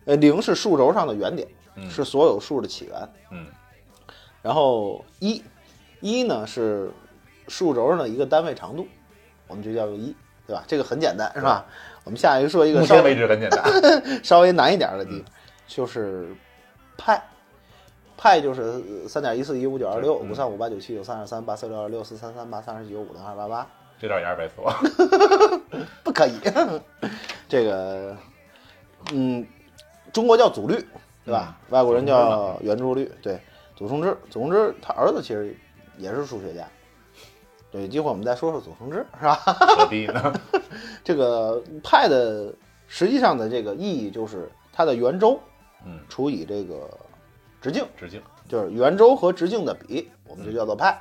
[0.05, 3.09] 呃，零是数轴上的原点，嗯是所有数的起源。
[3.31, 3.45] 嗯
[4.41, 5.43] 然后一，
[5.99, 6.89] 一呢是
[7.49, 8.87] 数轴上的一个单位长度，
[9.49, 10.15] 我们就叫做一，
[10.47, 10.63] 对吧？
[10.67, 11.65] 这个很简单，是吧？
[12.03, 13.63] 我们下一个说一个目稍微前为止很简单。
[14.23, 15.31] 稍微难一点的地方，
[15.67, 16.27] 就是
[16.97, 17.23] 派，
[18.15, 23.67] 派就是三点一四一五九二六嗯五三五八九七九三二三八四六二六四三三八三十九五零二八八，
[23.99, 24.71] 这段也二百错。
[26.03, 26.33] 不可以。
[27.49, 28.15] 这个，
[29.11, 29.45] 嗯，
[30.13, 30.75] 中国叫祖律，
[31.25, 31.57] 对吧？
[31.69, 33.39] 外国人叫圆周率，对，
[33.75, 35.55] 祖冲之，祖冲之他儿子其实
[35.97, 36.67] 也是数学家。
[37.75, 39.35] 对，有机会我们再说说祖冲之，是吧？
[39.35, 40.33] 何必呢？
[41.03, 42.53] 这个派的
[42.87, 45.37] 实际上的这个意义就是它的圆周
[45.85, 46.89] 嗯，除以这个
[47.61, 48.21] 直径，直径。
[48.47, 50.97] 就是圆周和直径的比，我们就叫做派，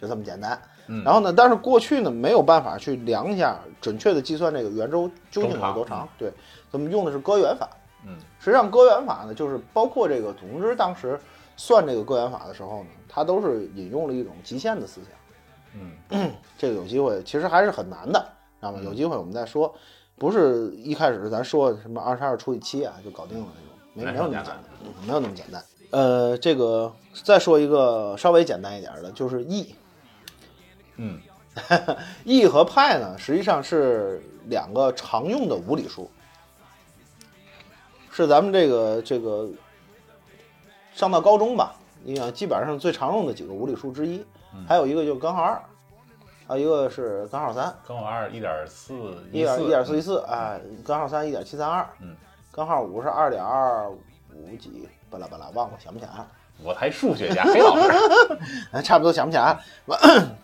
[0.00, 0.56] 就这么简单。
[0.86, 6.32] 嗯然后呢，但是过去呢没有办法去量一下准确的计算这个圆周究竟有多长长，对，
[6.70, 7.68] 咱们用的是割圆法。
[8.06, 11.18] 嗯实际上割圆法呢，就是包括这个总之当时
[11.56, 15.10] 算这个割圆法的时候呢，他都是引用了一种极限的思想。
[16.10, 18.20] 嗯这个有机会其实还是很难的，
[18.60, 18.80] 知道吗？
[18.84, 19.74] 有机会我们再说，
[20.16, 23.46] 不是一开始咱说什么二十二除以七啊就搞定了
[23.94, 25.64] 那种，没没有那么简单，嗯没有那么简单。
[25.90, 26.92] 呃，这个
[27.24, 29.74] 再说一个稍微简单一点的，就是 e。
[30.96, 31.20] 嗯
[32.24, 36.10] e 和派呢，实际上是两个常用的无理数，
[38.10, 39.48] 是咱们这个这个
[40.94, 44.24] 上到高中吧，你想基本上最常用的几个无理数之一。
[44.68, 45.62] 还有一个就是根号二，
[46.46, 48.94] 还有一个是根号三，根号二一点四
[49.30, 52.16] 一点一点四一四，四，哎，根号三一点七三二，嗯，
[52.50, 56.12] 根号五是二点二五几，巴拉巴拉忘了，想不起来。
[56.12, 56.26] 了。
[56.62, 57.90] 我还数学家，黑老师。
[58.72, 59.58] 哎，差不多想不起来。
[59.86, 59.98] 完，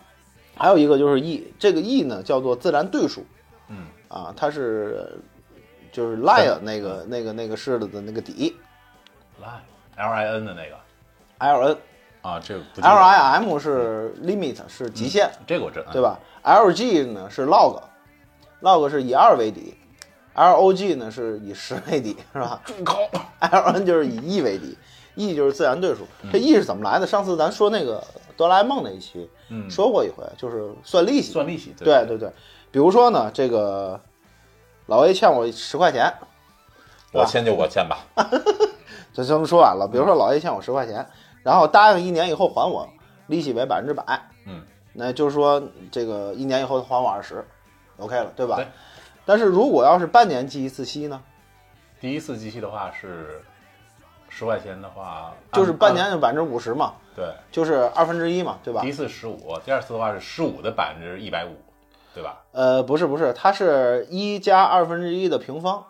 [0.57, 3.25] 还有一个就是 e，这个 e 呢叫做自然对数。
[3.67, 3.87] 嗯。
[4.09, 5.17] 啊，它是
[5.91, 8.57] 就是 lie 那个那个那个式子的那个底
[9.39, 9.61] ，line
[9.95, 10.75] L I N 的那个。
[11.39, 11.77] Ln
[12.21, 19.73] 啊，这个不记得 l i m 是 limit 是极限，这个我知道，对吧？lg 呢是 log，log 是以二为底
[20.35, 22.61] ，log 呢是以十为底，是吧
[23.39, 24.77] ？！ln 就是以 e 为底
[25.15, 26.05] ，e 就是自然对数。
[26.31, 27.07] 这 e 是怎么来的？
[27.07, 28.03] 上次咱说那个
[28.35, 31.31] 哆啦 A 梦那一期嗯，说过一回，就是算利息。
[31.31, 32.29] 算利息，对对对，
[32.69, 33.99] 比如说呢，这个
[34.87, 36.13] 老 A 欠我十块钱，
[37.13, 37.99] 我欠就我欠吧，
[39.13, 39.87] 这咱们说完了。
[39.89, 41.07] 比如说老 A 欠我十块钱，
[41.43, 42.87] 然后答应一年以后还我，
[43.27, 44.03] 利息为百分之百，
[44.45, 47.45] 嗯，那就是说这个一年以后还我二十
[47.97, 48.55] ，OK 了，对吧？
[48.57, 48.67] 对。
[49.25, 51.21] 但是如果要是半年计一次息呢，
[52.01, 53.41] 第一次计息的话是
[54.27, 58.81] 十块钱的话，就是半年按就百分之五十嘛，对，就是二分之一嘛，对吧？
[58.81, 58.87] 第？
[58.87, 61.55] 一次十五，第二次的话是十五的百分之一百五，
[62.13, 62.41] 对吧？
[62.51, 65.85] 呃，不是不是，它是一加二分之一的平方，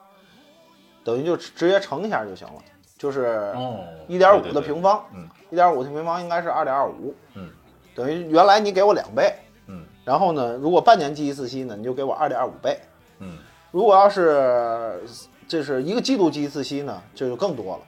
[1.06, 2.62] 等于就直直接乘一下就行了，
[3.00, 7.50] 就是哦，一点五的平方，嗯一点五的平方应该是二点二五，嗯，
[7.96, 9.34] 等于原来你给我两倍，
[9.68, 12.78] 嗯然后呢，如果半年计一次息呢，你就给我二点二五倍，
[13.20, 13.38] 嗯，
[13.72, 15.02] 如果要是
[15.48, 17.82] 这是一个季度计一次息呢，这就更多了。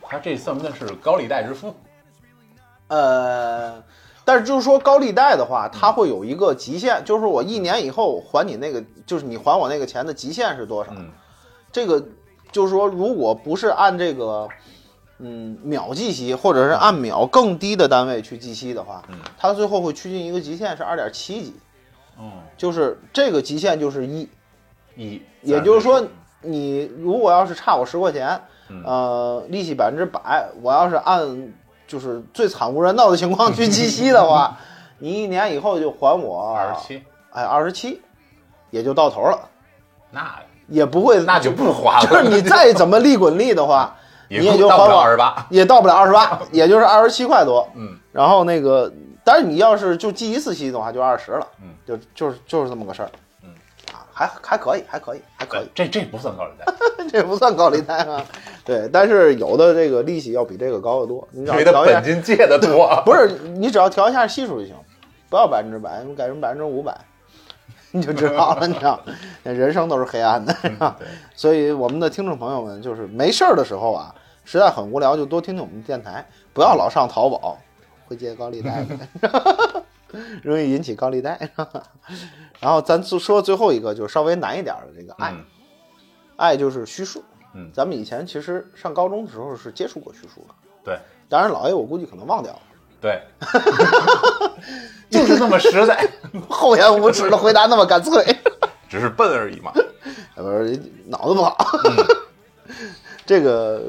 [0.00, 1.74] 他这算不算是高利贷之父？
[2.88, 3.82] 呃，
[4.24, 10.90] 但是就是说高利贷的话，它会有一个极限，就是我一年以后还你那个，就是你还我那个钱的极限是多少？
[10.96, 11.10] 嗯
[11.70, 12.00] 这个
[12.54, 14.48] 就是说，如果不是按这个
[15.18, 19.18] 嗯秒计息，或者是按秒更低的单位去计息的话，嗯。
[19.36, 21.56] 它最后会趋近一个极限是二点七几。
[22.16, 24.28] 嗯，就是这个极限就是一，
[24.94, 26.00] 一，也就是说
[26.42, 28.84] 你如果要是差我十块钱，嗯。
[28.86, 31.52] 呃，利息百分之百，我要是按
[31.88, 34.56] 就是最惨无人道的情况去计息的话，
[35.00, 38.00] 你一年以后就还我二十，七，哎，二十七，
[38.70, 39.48] 也就到头了，
[40.12, 43.94] 那也不会，那就不花了，就是你再怎么利滚利的话，
[44.28, 47.68] 也你也就到不了二十八，也到不了二十八， 也就是二十七块多。
[47.74, 51.46] 嗯，然后那个，但是你要是就记一次息的话，就二十了。
[51.62, 53.10] 嗯，就就是就是这么个事儿。
[53.42, 53.50] 嗯，
[53.92, 56.72] 啊，还还可以，还可以，还可以，这这不算高利贷，
[57.12, 58.24] 这不算高利贷啊。
[58.64, 61.28] 对，但是有的这个利息要比这个高得多。
[61.32, 64.74] 你只要调一下本，金借的多，不是你只要调一下系数就行，
[65.28, 66.96] 不要百分之百，你改成百分之五百，
[67.94, 68.66] 你就知道了。
[68.66, 69.00] 你知道，
[69.44, 70.52] 人生都是黑暗的。
[70.54, 74.12] 是吧对， 所以我们的听众朋友们，就是没事儿的时候啊，
[74.44, 77.56] 实在很无聊，就多听听我们电台，不要老上淘宝，
[78.06, 79.84] 会借高利贷的，
[80.42, 81.38] 容易引起高利贷。
[82.58, 85.44] 然后咱就说最后一个，就是稍微难一点的这个爱，嗯
[86.36, 87.22] 爱就是虚数。
[87.54, 90.54] 嗯咱们以前其实上高中的时候是接触过虚数的，
[90.84, 92.60] 对当然老 A 我估计可能忘掉了，
[93.04, 93.20] 对，
[95.10, 96.08] 就是那么实在，
[96.48, 98.24] 厚颜无耻的回答那么干脆。
[98.88, 99.70] 只是笨而已嘛。
[100.36, 101.54] 呃不是脑子不好。
[103.26, 103.82] 这个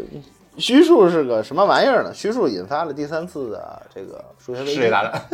[0.58, 2.14] 虚数是个什么玩意儿呢？
[2.14, 4.76] 虚数引发了第三次的这个数学危机。
[4.76, 5.26] 世界大战，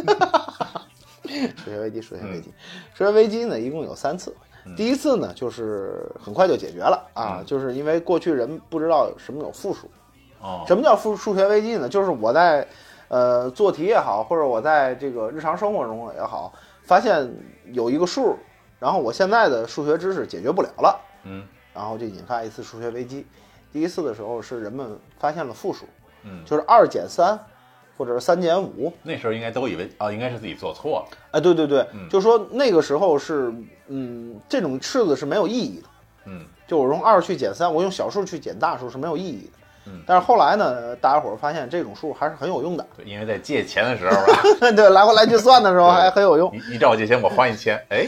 [1.57, 2.53] 数学危机，数学危机，
[2.93, 4.35] 数学危机呢，一共有三次。
[4.77, 9.89] 第一次呢，就是很快就解决了啊，嗯就是因为过去人不知道什么有负数。
[10.39, 11.89] 哦，什么叫负数学危机呢？
[11.89, 12.67] 就是我在
[13.11, 17.29] 呃做题也好，或者我在这个日常生活中也好，发现
[17.73, 18.37] 有一个数，
[18.79, 21.43] 然后我现在的数学知识解决不了了，嗯
[21.73, 23.27] 然后就引发一次数学危机。
[23.73, 25.85] 第一次的时候是人们发现了负数，
[26.23, 27.37] 嗯，就是二减三，
[27.97, 28.93] 或者是三减五。
[29.03, 31.17] 那时候应该都以为哦，应该是自己做错了。
[31.31, 33.53] 哎，对对对，嗯就说那个时候是，
[33.87, 35.87] 嗯，这种式子是没有意义的。
[36.27, 39.51] 嗯就我用二去减三，我用小数去减大数是没有意义的。
[39.85, 40.03] 嗯。
[40.05, 42.85] 但是后来呢，大家伙儿发现这种数还是很有用的。
[42.95, 48.07] 对，因为在借钱的时候啊， 对，来回来去算的时候 还很有用，你你找我借钱，我还你钱， 哎，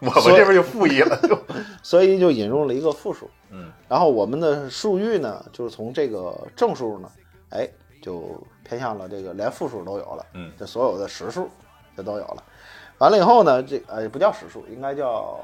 [0.00, 1.38] 我们这边就负一了，就
[1.82, 3.30] 所以就引入了一个负数。
[3.50, 3.70] 嗯。
[3.88, 7.10] 然后我们的数域呢，就是从这个正数呢，
[7.50, 7.68] 哎，
[8.02, 10.52] 就偏向了这个连负数都有了，嗯。
[10.58, 11.48] 这所有的实数
[11.96, 12.42] 就都有了。
[12.98, 15.40] 完了以后呢，这呃不叫实数，应该叫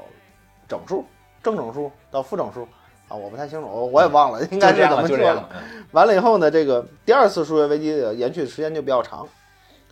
[0.67, 1.03] 整数，
[1.41, 2.67] 正整数到负整数
[3.07, 5.49] 啊，我不太清楚，我我也忘了，应该就这样了，怎么说了。
[5.53, 9.25] 嗯完了以后呢，这个第二次数学危机的延续时间就比较长，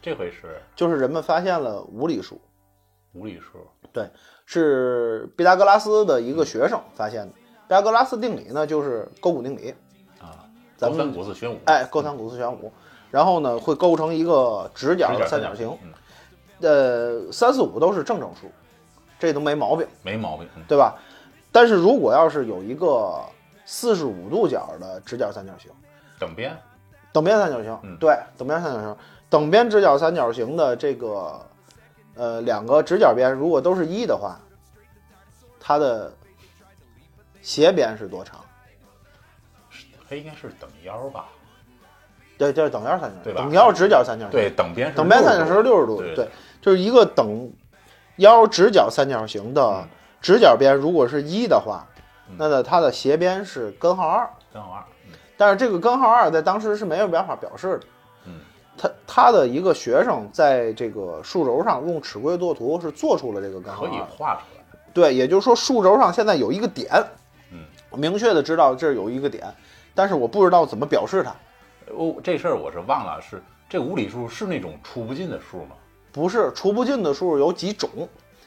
[0.02, 2.40] 这回是就是人们发现了无理数，
[3.14, 4.10] 无理数，对
[4.46, 7.32] 是毕达哥拉斯的一个学生发现的。
[7.68, 9.74] 毕达哥拉斯定理呢，就是勾股定理，
[10.20, 10.44] 啊，
[10.76, 12.70] 咱们勾三股四宣五，哎，勾三股四选五，
[13.10, 15.94] 然后呢会构成一个直角三角形，嗯，
[17.26, 18.52] 呃，三四五都是正整数，
[19.18, 20.46] 这都没毛病，没毛病。
[20.58, 20.96] 嗯对吧？
[21.56, 23.24] 但是如果要是有一个
[23.66, 25.72] 四十五度角的直角三角形，
[26.20, 26.54] 等边，
[27.14, 28.98] 等边三角形，嗯对，等边三角形，
[29.30, 31.40] 等边直角三角形的这个
[32.16, 34.38] 呃两个直角边如果都是一的话，
[35.58, 36.12] 它的
[37.42, 38.42] 斜边是多长？
[40.10, 41.28] 它应该是等腰吧？
[42.38, 46.28] 对，就是等腰三角形，对吧等腰直角三角形，对，等边是等边三角60形是六十度，对对，
[46.62, 47.50] 就是一个等
[48.18, 49.88] 腰直角三角形的嗯
[50.22, 51.86] 直角边，如果是一的话
[52.30, 55.14] 嗯，那么它的斜边是根号二，根号二，嗯。
[55.38, 57.88] 但是这个根号二在当时是没有办法表示的。
[58.26, 58.40] 嗯，
[58.78, 64.80] 他他的一个学生在这个数轴上用尺规作图是做出了这个根号可以二，画出来。
[64.94, 66.90] 对，也就是说数轴上现在有一个点，
[67.52, 67.60] 嗯，
[67.92, 69.46] 明确的知道这儿有一个点，
[69.94, 71.36] 但是我不知道怎么表示它。
[71.94, 75.76] 哦，这事儿我是忘了，是这无理数是那种除不尽的数吗？
[76.12, 77.90] 不是除不尽的数有几种，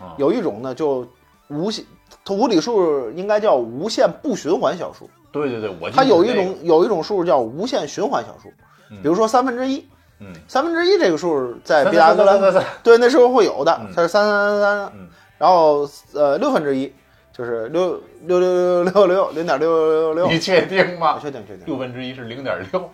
[0.00, 0.14] 啊。
[0.16, 1.06] 有一种呢就
[1.48, 1.84] 无限，
[2.24, 8.48] 它无理数应该叫无限不循环小数，对对对，我它有一种有一种数叫无限循环小数，
[8.90, 9.86] 嗯比如说三分之一，
[10.20, 15.08] 嗯，三分之一这个数在毕达哥拉斯对那时候会有的嗯，它是三三三三，嗯
[15.38, 16.92] 然后呃六分之一
[17.32, 21.18] 就是六六六六六六零点六六六你，确定吗？
[21.20, 22.90] 确定确定，六分之一是零点六，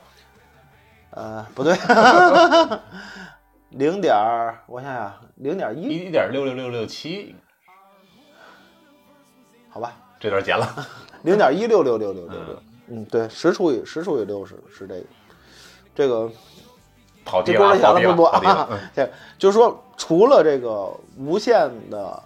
[1.10, 1.74] 呃不对，
[3.70, 7.34] 零点儿我想想零点一一点六六六六七，
[9.74, 10.86] 好吧，这段剪了。
[11.22, 13.04] 零点一六六六六六六，嗯。
[13.06, 15.04] 对，十除以十除以六是是这个，
[15.96, 16.30] 这个
[17.24, 18.68] 跑题了跑题了，跑题了啊。
[18.94, 22.22] 这 就是说，除了这个无限的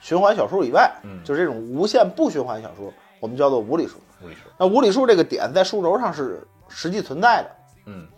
[0.00, 1.22] 循环小数以外，嗯。
[1.22, 3.98] 就是这种无限不循环小数，我们叫做无理数。
[4.24, 7.50] 无理数，那无理数这个点在数轴上是实际存在的，
[7.84, 8.08] 嗯。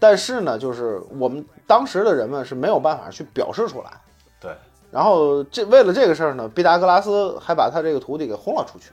[0.00, 3.92] 但是呢，就是我们当时的人们是没有办法去表示出来。
[4.40, 4.56] 对，
[4.92, 8.92] 然后这为了这个事儿呢，毕达哥拉斯还把他这个徒弟给轰了出去。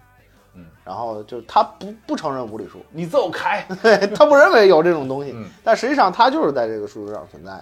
[0.55, 3.63] 嗯，然后就他不不承认无理数，你走开。
[3.83, 7.61] 对 他不认为有这种东西，嗯但实际上他就是在这个数字上存在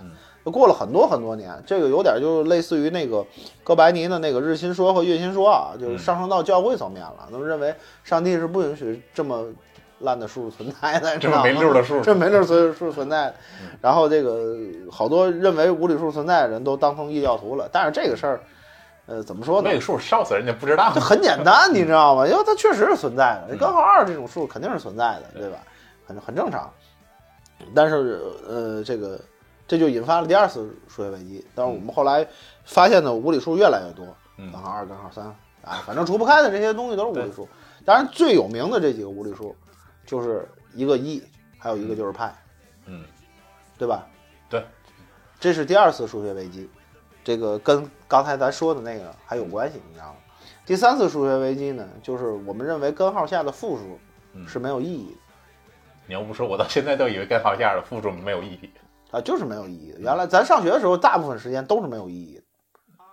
[0.50, 3.26] 过了很多很多年，这个有点就是类似于那个
[3.65, 7.28] 哥白尼的那个日心说和月心说啊，就是嗯上升到教会层面了。
[7.30, 9.43] 那么认为上帝是不允许这么
[9.99, 13.36] 烂的数存在的，这么没溜的数这没溜数数存在的。
[13.81, 14.55] 然后这个
[14.91, 17.69] 好多认为无理数存在的人都当成异教徒了。
[17.71, 18.39] 但是这个事儿，
[19.07, 19.75] 呃，怎么说呢那？
[19.75, 20.99] 个数烧死人家不知道这。
[20.99, 22.27] 很简单，你知道吗？
[22.27, 25.57] 因为它确实是存在的，嗯根号二这种数肯定是存在的，对吧？
[26.05, 26.71] 很很正常。
[27.73, 29.19] 但是呃，这个
[29.67, 31.43] 这就引发了第二次数学危机。
[31.55, 32.25] 但是我们后来
[32.65, 34.05] 发现的无理数越来越多，
[34.38, 35.25] 嗯根号二、根号三
[35.63, 37.49] 啊，反正除不开的这些东西都是无理数。
[37.83, 39.55] 当然最有名的这几个无理数，
[40.07, 41.21] 就是一个一，
[41.59, 42.33] 还有一个就是派，
[42.85, 43.03] 嗯，
[43.77, 44.07] 对吧？
[44.49, 44.65] 对，
[45.39, 46.67] 这是第二次数学危机，
[47.23, 50.15] 这个跟刚才咱说的那个还有关系，你知道吗？
[50.65, 53.99] 第三次数学危机呢，就是我们认为根号下的负数
[54.33, 55.17] 嗯是没有意义的，
[56.07, 58.69] 你要不说，我到现在都以为根号下的负数没有意义，
[59.11, 59.99] 啊，就是没有意义的。
[59.99, 62.43] 原来咱上学的时候，大部分时间都是没有意义的，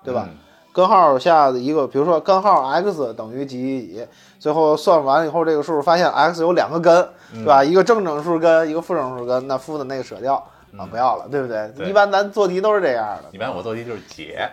[0.05, 0.29] 对吧？
[0.31, 0.39] 嗯
[0.75, 4.07] 根号下的一个，比如说根号 x 等于几几几，
[4.41, 7.63] 最后算完以后，这个数发现 x 有两个根，对吧？
[7.63, 10.35] 一个正整数根，一个负整数根，那负的那个舍掉
[10.77, 11.71] 啊，不要了，对不对？
[11.77, 13.29] 对一般咱做题都是这样的。
[13.31, 14.51] 一般我做题就是解，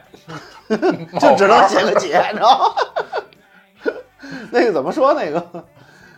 [1.20, 3.92] 就只能写个解，你知道吗？
[4.54, 5.16] 那个怎么说？
[5.16, 5.44] 那个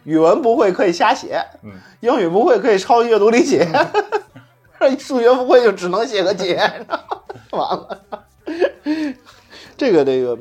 [0.03, 3.65] 语文不会可以瞎写，嗯英语不会可以抄阅读理解，
[4.99, 6.57] 数学不会就只能写个解，
[7.51, 7.99] 完了。
[9.77, 10.37] 这个这个，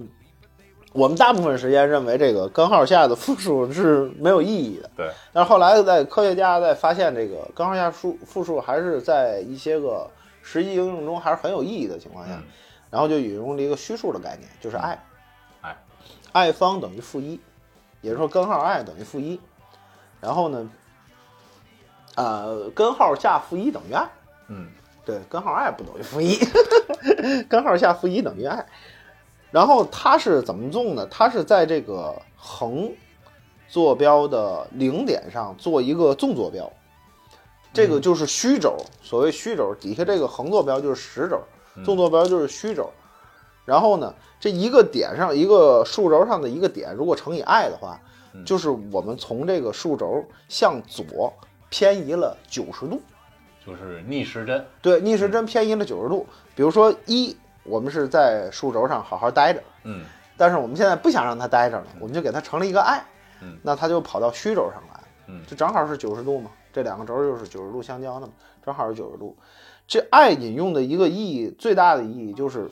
[0.92, 10.08] 我们大部分时间认为这个根号下的复数是没有意义的，对，但是后来在科学家在发现这个根号下数复数还是在一些个
[10.42, 12.42] 实际应用中还是很有意义的情况下，嗯。
[12.90, 14.98] 然后就引用了一个虚数的概念，就是 i，
[15.62, 15.76] 哎
[16.32, 17.40] i 方等于负一，
[18.02, 19.40] 也就是说根号 i 等于负一，
[20.20, 20.70] 然后呢，
[22.16, 24.06] 呃，根号下负一等于 i，
[24.48, 24.68] 嗯。
[25.04, 26.38] 对，根号 i 不等于负一，
[27.48, 28.66] 根号下负一等于 i，
[29.52, 31.06] 然后它是怎么纵呢？
[31.08, 32.90] 它是在这个横
[33.68, 36.72] 坐标的零点上做一个纵坐标，
[37.72, 38.76] 这个就是虚轴。
[39.02, 41.40] 所谓虚轴，底下这个横坐标就是实轴，
[41.84, 42.90] 纵坐标就是虚轴。
[43.64, 48.00] 然后呢，这一个点上一个数轴上的一个点，如果乘以 i 的话，
[48.44, 51.32] 就是我们从这个数轴向左
[51.68, 53.00] 偏移了九十度。
[53.64, 56.26] 就是逆时针，对，逆时针偏移了九十度。
[56.56, 60.04] 比如说一，我们是在数轴上好好待着，嗯
[60.36, 63.02] 但是我们现在不想让它待着了，我们就给它成了一个 i，
[63.40, 68.32] 嗯那它就跑到虚轴上来，嗯这正好是九十度嘛，这两个轴就是九十度相交的嘛，
[68.64, 69.36] 正好是九十度。
[69.86, 72.70] 这 i 引用的一个意义，最大的意义就是，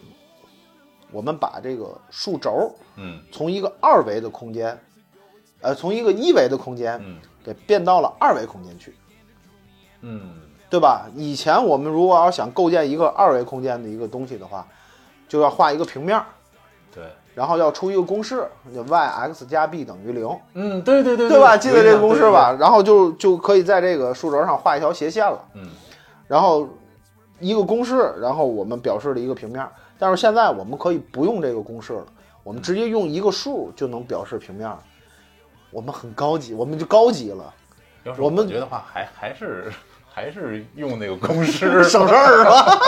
[1.13, 4.77] 我们把这个数轴嗯从一个二维的空间，
[5.61, 8.95] 呃，从一个一维的空间嗯给变到了二维空间去。
[10.01, 11.11] 嗯对吧？
[11.17, 14.67] 以前我们如果要想构建一个二维空间的一个东西的话，
[15.31, 16.27] 就要画一个平面儿，
[16.93, 17.05] 对，
[17.37, 21.57] 然后要出一个公式，就 y x 加 b 等于零，嗯对对对对吧？
[21.57, 22.55] 记得这个公式吧？
[22.59, 25.69] 然后就就可以在这个数轴上画一条斜线了，嗯
[26.27, 26.69] 然后
[27.39, 29.71] 一个公式，然后我们表示了一个平面儿。
[29.99, 32.07] 但是现在我们可以不用这个公式了，
[32.43, 34.77] 我们直接用一个数就能表示平面儿。
[35.71, 37.55] 我们很高级，我们就高级了，
[38.19, 39.71] 我们觉得话，还还是
[40.13, 42.81] 还是用那个公式 省事儿是吧？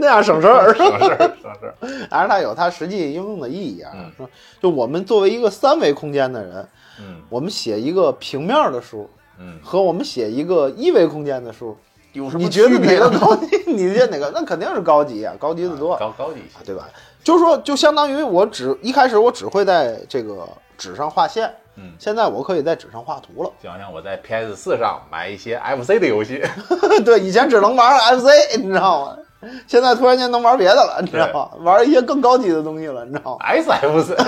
[0.00, 0.74] 那样省事儿。
[0.74, 1.74] 省事儿省事儿，
[2.10, 3.92] 还是它有它实际应用的意义啊。
[3.94, 4.28] 嗯说
[4.60, 6.68] 就我们作为一个三维空间的人，
[7.00, 9.08] 嗯我们写一个平面的书
[9.38, 11.76] 嗯，和我们写一个一维空间的书，
[12.12, 13.46] 有什么你觉得哪区别个高级？
[13.70, 14.30] 你觉得哪个？
[14.34, 16.88] 那肯定是高级啊，高级的多，高高级一些，对吧？
[17.22, 23.50] 就是说，就相当于我只一开始我只会在这个纸上画线，嗯，现在我可以在纸上画图了。
[23.62, 26.42] 就好像我在 PS 四上买一些 FC 的游戏，
[27.04, 29.16] 对，以前只能玩 FC，你知道吗？
[29.66, 31.50] 现在突然间能玩别的了，你知道吗？
[31.64, 34.16] 玩一些更高级的东西了，你知道吗？SFC，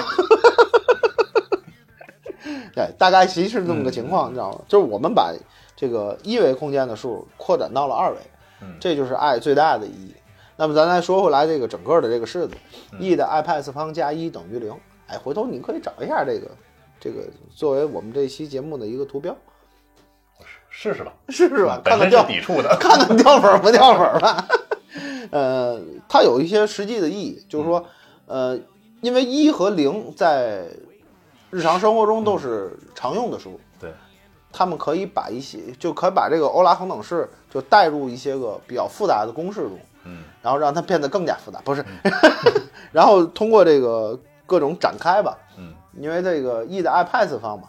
[2.75, 4.61] 对，大概其实是这么个情况，你知道吗？
[4.67, 5.33] 就是我们把
[5.77, 8.17] 这个一维空间的数扩展到了二维，
[8.63, 10.15] 嗯这就是爱最大的意义。
[10.57, 12.55] 那么咱再说回来，这个整个的这个式子
[12.99, 14.73] ，e 嗯的 i 派次方加一等于零。
[15.09, 16.47] 哎，回头你可以找一下这个，
[17.01, 17.23] 这个
[17.55, 19.35] 作为我们这期节目的一个图标，
[20.71, 24.47] 试试吧，试试吧，看看掉是抵触的， 看看掉粉不掉粉吧。
[25.31, 27.85] 呃，它有一些实际的意义，就是说，
[28.27, 28.59] 呃，
[29.01, 30.67] 因为一和零在
[31.51, 33.93] 日常生活中都是常用的数，对，
[34.53, 41.85] 他们可以把一些就可以把这个欧拉恒等式就带入一些个比较复杂的公式中，嗯然后让它变得更加复杂，不是，
[42.93, 47.69] 然后通过这个各种展开吧，嗯因为这个 e 的 iPad 方嘛，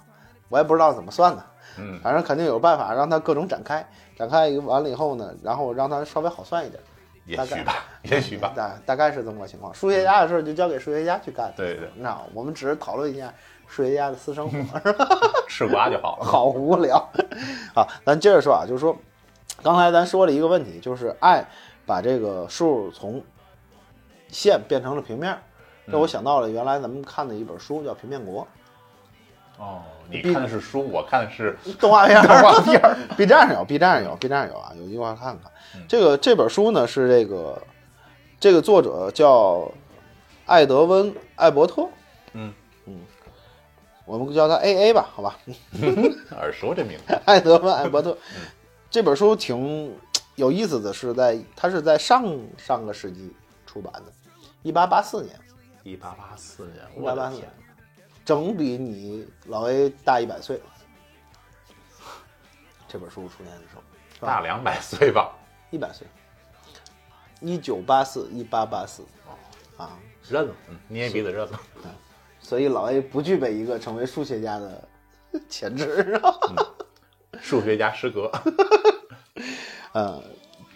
[0.49, 1.45] 我也不知道怎么算的，
[1.77, 3.85] 嗯，反正肯定有办法让它各种展开，
[4.17, 6.81] 展开完了以后呢，然后让它稍微好算一点，
[7.27, 8.53] 也许吧，也许吧。
[8.55, 9.73] 大大概是这么个情况。
[9.73, 13.33] 数学家的事儿就交给数学家去干，对对，那我们只是讨论一下
[13.67, 15.07] 数学家的私生活， 是吧
[15.47, 16.25] 吃瓜就好了。
[16.25, 16.97] 好无聊。
[17.73, 18.95] 好，咱接着说啊，就是说，
[19.61, 21.45] 刚才咱说了一个问题，就是爱
[21.85, 23.23] 把这个数从
[24.27, 25.39] 线变成了平面儿。
[25.89, 28.47] 这我想到了，原来咱们看的一本书叫《平面国
[29.57, 32.97] 哦，你看的是书，我看的是 》动画片儿，动画片儿。
[33.17, 35.51] B 站上有，B 站上有，B 站上有啊，有机会看看。
[35.87, 37.61] 这个这本书呢是这个
[38.39, 39.71] 这个作者叫
[40.45, 41.87] 艾德温·艾伯特，
[42.33, 42.53] 嗯
[42.85, 42.99] 嗯，
[44.05, 45.37] 我们叫他 A A 吧，好吧，
[46.37, 47.13] 耳熟这名字。
[47.25, 48.17] 艾德温·艾伯特。
[48.91, 49.91] 这本书挺
[50.35, 52.23] 有意思的是在，它是在上
[52.57, 53.33] 上个世纪
[53.65, 54.03] 出版的，
[54.61, 55.35] 一八八四年，
[55.81, 57.51] 一八八四年，一八八四我的天年，
[58.25, 60.61] 整比你老 A 大一百岁。
[62.87, 63.81] 这本书出现的时候，
[64.27, 65.33] 大两百岁吧？
[65.71, 66.05] 一百岁，
[67.41, 69.03] 一九八四一八八四
[69.77, 69.97] 啊，
[70.29, 71.59] 认了，嗯，捏鼻子认了。
[72.39, 74.87] 所以老 A 不具备一个成为数学家的
[75.49, 76.19] 潜质。
[76.21, 76.31] 啊
[77.41, 78.31] 数学家失格。
[79.93, 80.23] 呃，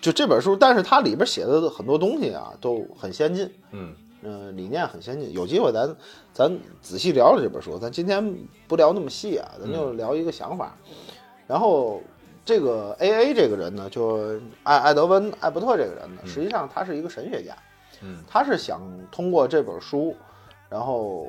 [0.01, 5.31] 就这本书，但是它里边写的很多东西啊，都很先进，嗯嗯、理念很先进。
[5.31, 5.95] 有机会咱
[6.33, 8.35] 咱仔细聊聊这本书，咱今天
[8.67, 10.75] 不聊那么细啊，咱就聊一个想法。
[11.45, 12.01] 然后
[12.43, 17.55] 这个 A A 这个人呢，就艾艾德温艾伯特这个人呢，实际上他是一个神学家，
[18.01, 20.15] 嗯他是想通过这本书，
[20.67, 21.27] 然后，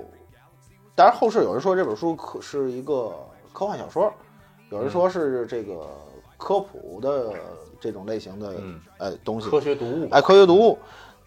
[0.95, 3.15] 当然后世有人说这本书可是一个
[3.53, 4.13] 科幻小说，
[4.71, 5.89] 有人说是这个
[6.37, 7.35] 科普的
[7.81, 10.09] 这种类型的嗯呃东西，科学读物。
[10.11, 10.79] 哎，科学读物。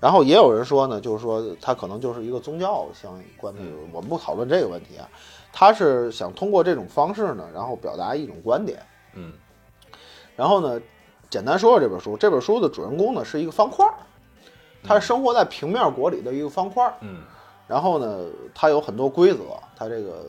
[0.02, 3.62] 然后也有人说呢，就是说他可能就是一个宗教相关的，
[3.94, 5.08] 我们不讨论这个问题啊。
[5.54, 8.80] 他是想通过这种方式呢，然后表达一种观点。
[9.14, 9.32] 嗯
[10.36, 10.82] 然后呢，
[11.30, 12.18] 简单说说这本书。
[12.18, 13.94] 这本书的主人公呢是一个方块儿，
[14.84, 16.96] 他是生活在平面国里的一个方块儿。
[17.02, 17.22] 嗯
[17.68, 19.44] 然后呢，他有很多规则，
[19.78, 20.26] 他这个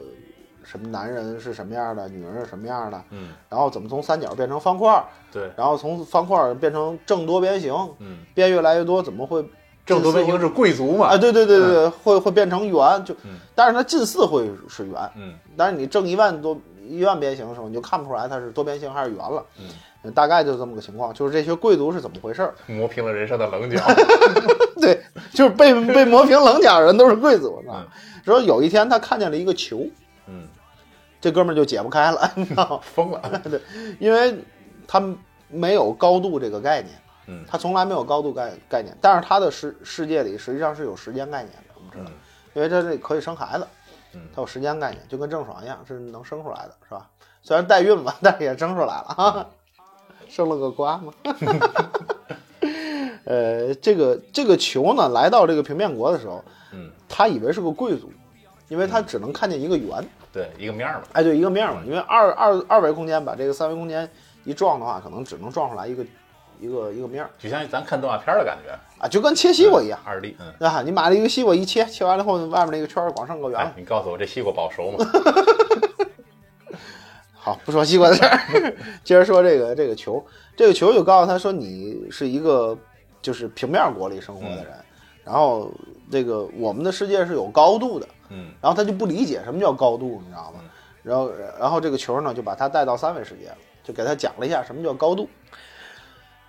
[0.62, 9.44] 什么男人是什么样的，女人是什么样的，嗯，然后怎么从三角变成方块儿，对，然后从方块儿变成正多边形，嗯，变越来越多，怎么会
[9.84, 11.08] 正多边形是贵族嘛？
[11.08, 11.16] 啊？
[11.18, 16.56] 对对对对对，会会变成圆，就嗯，但是它近似会是圆，嗯但是你正一万多
[16.88, 19.44] 一万边形的时候，你就看不出来它是多边形还是圆了。
[20.04, 22.54] 嗯，大概就这么个情况，就是这些贵族是怎么回事儿？
[22.66, 23.78] 磨平了人生的棱角。
[24.80, 25.00] 对，
[25.32, 27.88] 就是被 被磨平棱角的人都是贵族，是吧嗯？
[28.24, 29.84] 说有一天他看见了一个球，
[30.26, 30.46] 嗯，
[31.20, 32.80] 这哥们儿就解不开了，你知道吗？
[32.82, 33.20] 疯了。
[33.50, 33.60] 对
[33.98, 34.34] 因为
[34.86, 35.02] 他
[35.48, 36.94] 没有高度这个概念，
[37.26, 37.44] 嗯。
[37.48, 42.12] 他从来没有高度概概念，但是他的世世界里实际上是有时间概念的，我们知道，嗯。
[42.54, 43.66] 因为他这可以生孩子，
[44.14, 44.20] 嗯。
[44.34, 47.08] 他有时间概念，就跟郑爽一样，是能生出来的，是吧？
[47.42, 49.46] 虽然代孕吧， 但是也生出来了啊，
[50.28, 51.12] 生了个瓜嘛。
[53.24, 58.12] 呃，这个这个球呢，来到这个平面国的时候，嗯，他以为是个贵族，
[58.68, 61.02] 因为他只能看见一个圆，对，一个面儿嘛。
[61.12, 64.08] 哎，对，一个面儿嘛，因为二二二维空间把这个三维空间
[64.44, 66.04] 一撞的话，可能只能撞出来一个
[66.62, 68.72] 一个一个面儿就像咱看动画片的感觉。
[69.02, 70.46] 啊，就跟切西瓜一样，二 D，嗯。
[70.60, 70.80] 对吧？
[70.82, 75.04] 你把这个西瓜一切，切完了后，外面那个圈儿光剩个圆你告诉我这西瓜保熟吗？
[77.34, 78.38] 好，不说西瓜的事儿，
[79.02, 80.24] 接着说这个这个球，
[80.56, 82.78] 这个球就告诉他说你是一个
[83.20, 84.66] 就是平面国里生活的人，
[85.24, 85.68] 然后
[86.08, 90.60] 这个我们的世界是有高度的，嗯然后他就不理解什么叫高度，你知道吗？
[91.02, 95.28] 然后然后这个球呢就把他带到三维世界了，就给他讲了一下什么叫高度。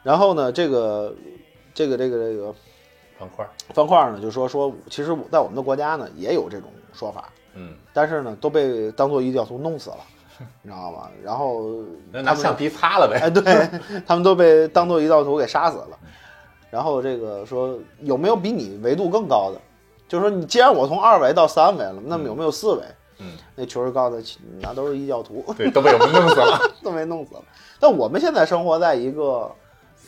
[0.04, 1.16] 然后呢，这个
[1.74, 2.54] 这个这个这个
[3.18, 3.50] 方块儿。
[3.74, 10.00] 方块呢就说说，其实在我们的国家呢也有这种说法，嗯，但是呢都被当做异教徒弄死了，
[10.62, 11.10] 你知道吗？
[11.24, 13.20] 然后 拿橡皮擦了呗。
[13.24, 13.44] 哎，对
[14.06, 15.98] 他们都被当做异教徒给杀死了。
[16.70, 19.62] 然后这个说有没有比你维度更高的？
[20.08, 22.84] 就是说你既然我从二维到三维了，那么有没有四维？
[23.20, 24.24] 嗯，那球就告诉他，
[24.60, 26.60] 那都是异教徒，对，都被我们弄死了。
[26.84, 27.44] 都被弄死了。
[27.80, 29.50] 但我们现在生活在一个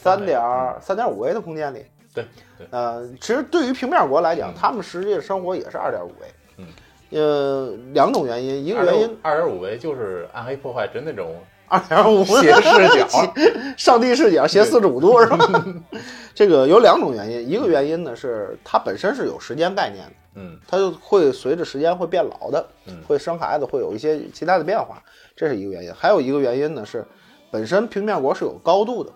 [0.05, 1.83] 三点嗯三点五维的空间里，
[2.13, 2.23] 对
[2.59, 6.27] 对，呃，其实对于平面国来讲，嗯他们实际生活也是二点五维。
[6.57, 6.67] 嗯，
[7.09, 11.35] 呃，两种原因，一个原因二点五维就是暗黑破坏神那种
[11.67, 13.07] 二点五斜视角。
[13.75, 15.65] 上帝视角斜四十五度是吧？
[16.35, 25.01] 这个有两种原因，一个原因呢是它本身是有时间概念的，嗯它就会随着时间会变老的，嗯会生孩子，会有一些其他的变化，
[25.35, 25.91] 这是一个原因。
[25.93, 27.03] 还有一个原因呢是，
[27.49, 29.11] 本身平面国是有高度的，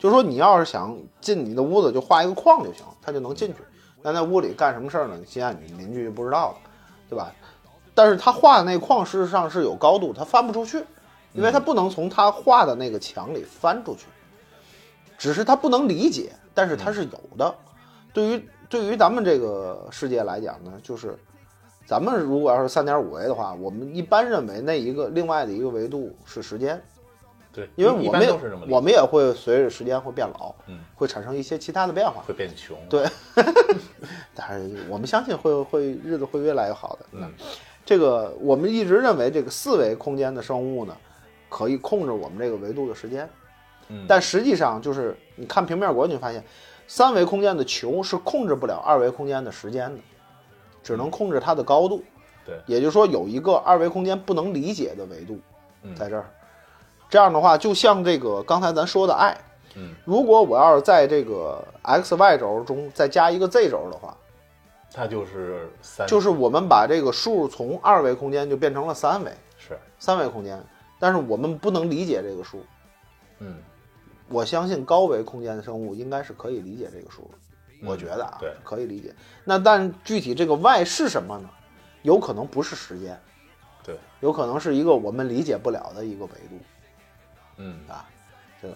[0.00, 3.56] 就是说你要是想进你的屋子，就画一个框就行，他就能进去。
[4.02, 5.20] 但在屋里干什么事儿呢？
[5.26, 6.56] 现在你邻居就不知道了，
[7.10, 7.30] 对吧？
[7.94, 10.82] 但是他画的那框事实上是有高度，他翻不出去，
[11.34, 14.06] 因为他不能从他画的那个墙里翻出去。
[15.18, 17.54] 只是他不能理解，但是他是有的。
[18.14, 21.14] 对于对于咱们这个世界来讲呢，就是
[21.86, 26.82] 咱们如果要是三点五维的话，我们一般认为那一个另外的一个维度是时间，
[27.52, 32.22] 对，因为我们我们也会随着时间会变老，嗯，会产生一些其他的变化。
[32.22, 32.76] 会变穷。
[32.88, 33.04] 对，
[34.34, 37.06] 但是我们相信会会日子会越来越好的。
[37.12, 37.32] 嗯，
[37.84, 40.96] 这个我们一直认为这个四维空间的生物呢，
[41.48, 43.28] 可以控制我们这个维度的时间，
[43.88, 46.44] 嗯，但实际上就是你看平面国，你会发现
[46.86, 50.00] 三维空间的球是控制不了二维空间的时间的，
[50.84, 52.02] 只能控制它的高度。
[52.46, 55.38] 对也就是说有一个二维空间不能理解的维度
[55.82, 56.30] 嗯在这儿。
[57.10, 59.36] 这样的话，就像这个刚才咱说的爱，
[59.74, 64.16] 嗯，如果我要是在这个 x y 轴中再加一个 z 轴的话，
[64.92, 70.62] 它就是三，就是我们把这个数从二维空间就变成了三维，是，三维空间，
[70.98, 72.64] 但是我们不能理解这个数。
[73.40, 73.56] 嗯，
[74.28, 78.52] 我相信高维空间的生物应该是可以理解这个数的，我觉得啊，对。
[78.62, 79.14] 可以理解。
[79.44, 81.50] 那但具体这个 y 是什么呢？
[82.02, 83.20] 有可能不是时间，
[83.82, 86.58] 对，有可能是一个我们理解不了的一个维度
[87.60, 88.04] 嗯，啊。
[88.62, 88.74] 这个，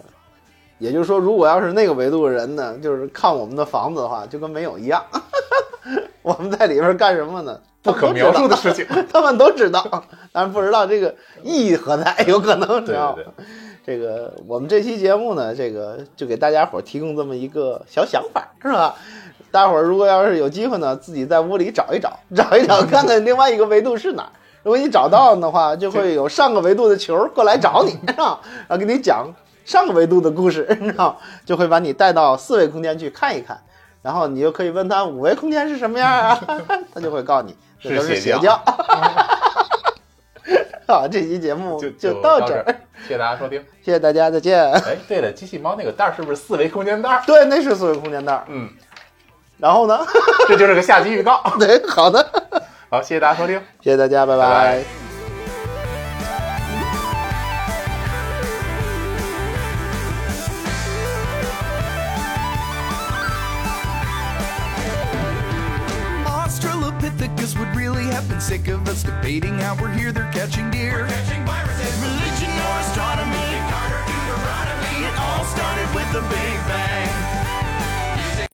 [0.78, 5.02] 也就是说，如果要是那个维度的人呢，就是看我们的房子的话，就跟没有一样。
[6.22, 7.58] 我们在里边干什么呢？
[7.82, 8.86] 不可描述的事情。
[9.12, 13.32] 他们都知道， 但是不知道这个意义何在，有可能知道对对，
[13.84, 18.94] 这个我们这期节目呢，这个就给大家伙儿提供这么一个小想法，是吧？
[19.50, 24.32] 大伙儿如果要是有机会呢，自己在屋里找一找，找一找， 看看另外一个维度是哪儿。
[24.64, 27.96] 如果你找到的话，就会有上个维度的球儿过来找你？
[28.06, 28.38] 然后
[28.76, 29.28] 给你讲
[29.64, 31.16] 上个维度的故事，你知道？
[31.44, 33.62] 就会把你带到四维空间去看一看，
[34.02, 36.40] 然后你就可以问他五维空间是什么样啊？
[36.92, 38.60] 他就会告诉你，这是就是邪教。
[40.86, 43.62] 好， 这期节目就到到这儿，儿，谢谢大家收听。
[43.82, 44.72] 谢谢大家，再见。
[44.72, 47.22] 哎，对了，机器猫那个袋儿是不是四维空间袋儿？
[47.26, 48.44] 对，那是四维空间袋儿。
[48.48, 48.68] 嗯，
[49.58, 49.98] 然后呢？
[50.48, 51.42] 这就是个下集预告。
[51.58, 52.26] 对，好的，
[52.93, 53.59] 好，谢谢大家收听。
[53.81, 54.83] 谢谢大家，拜拜拜
[66.25, 71.05] Australopithecus would really have been sick of us debating how we're here, they're catching deer.
[72.01, 77.12] Religion or astronomy, Carter Deuteronomy, it all started with the Big Bang.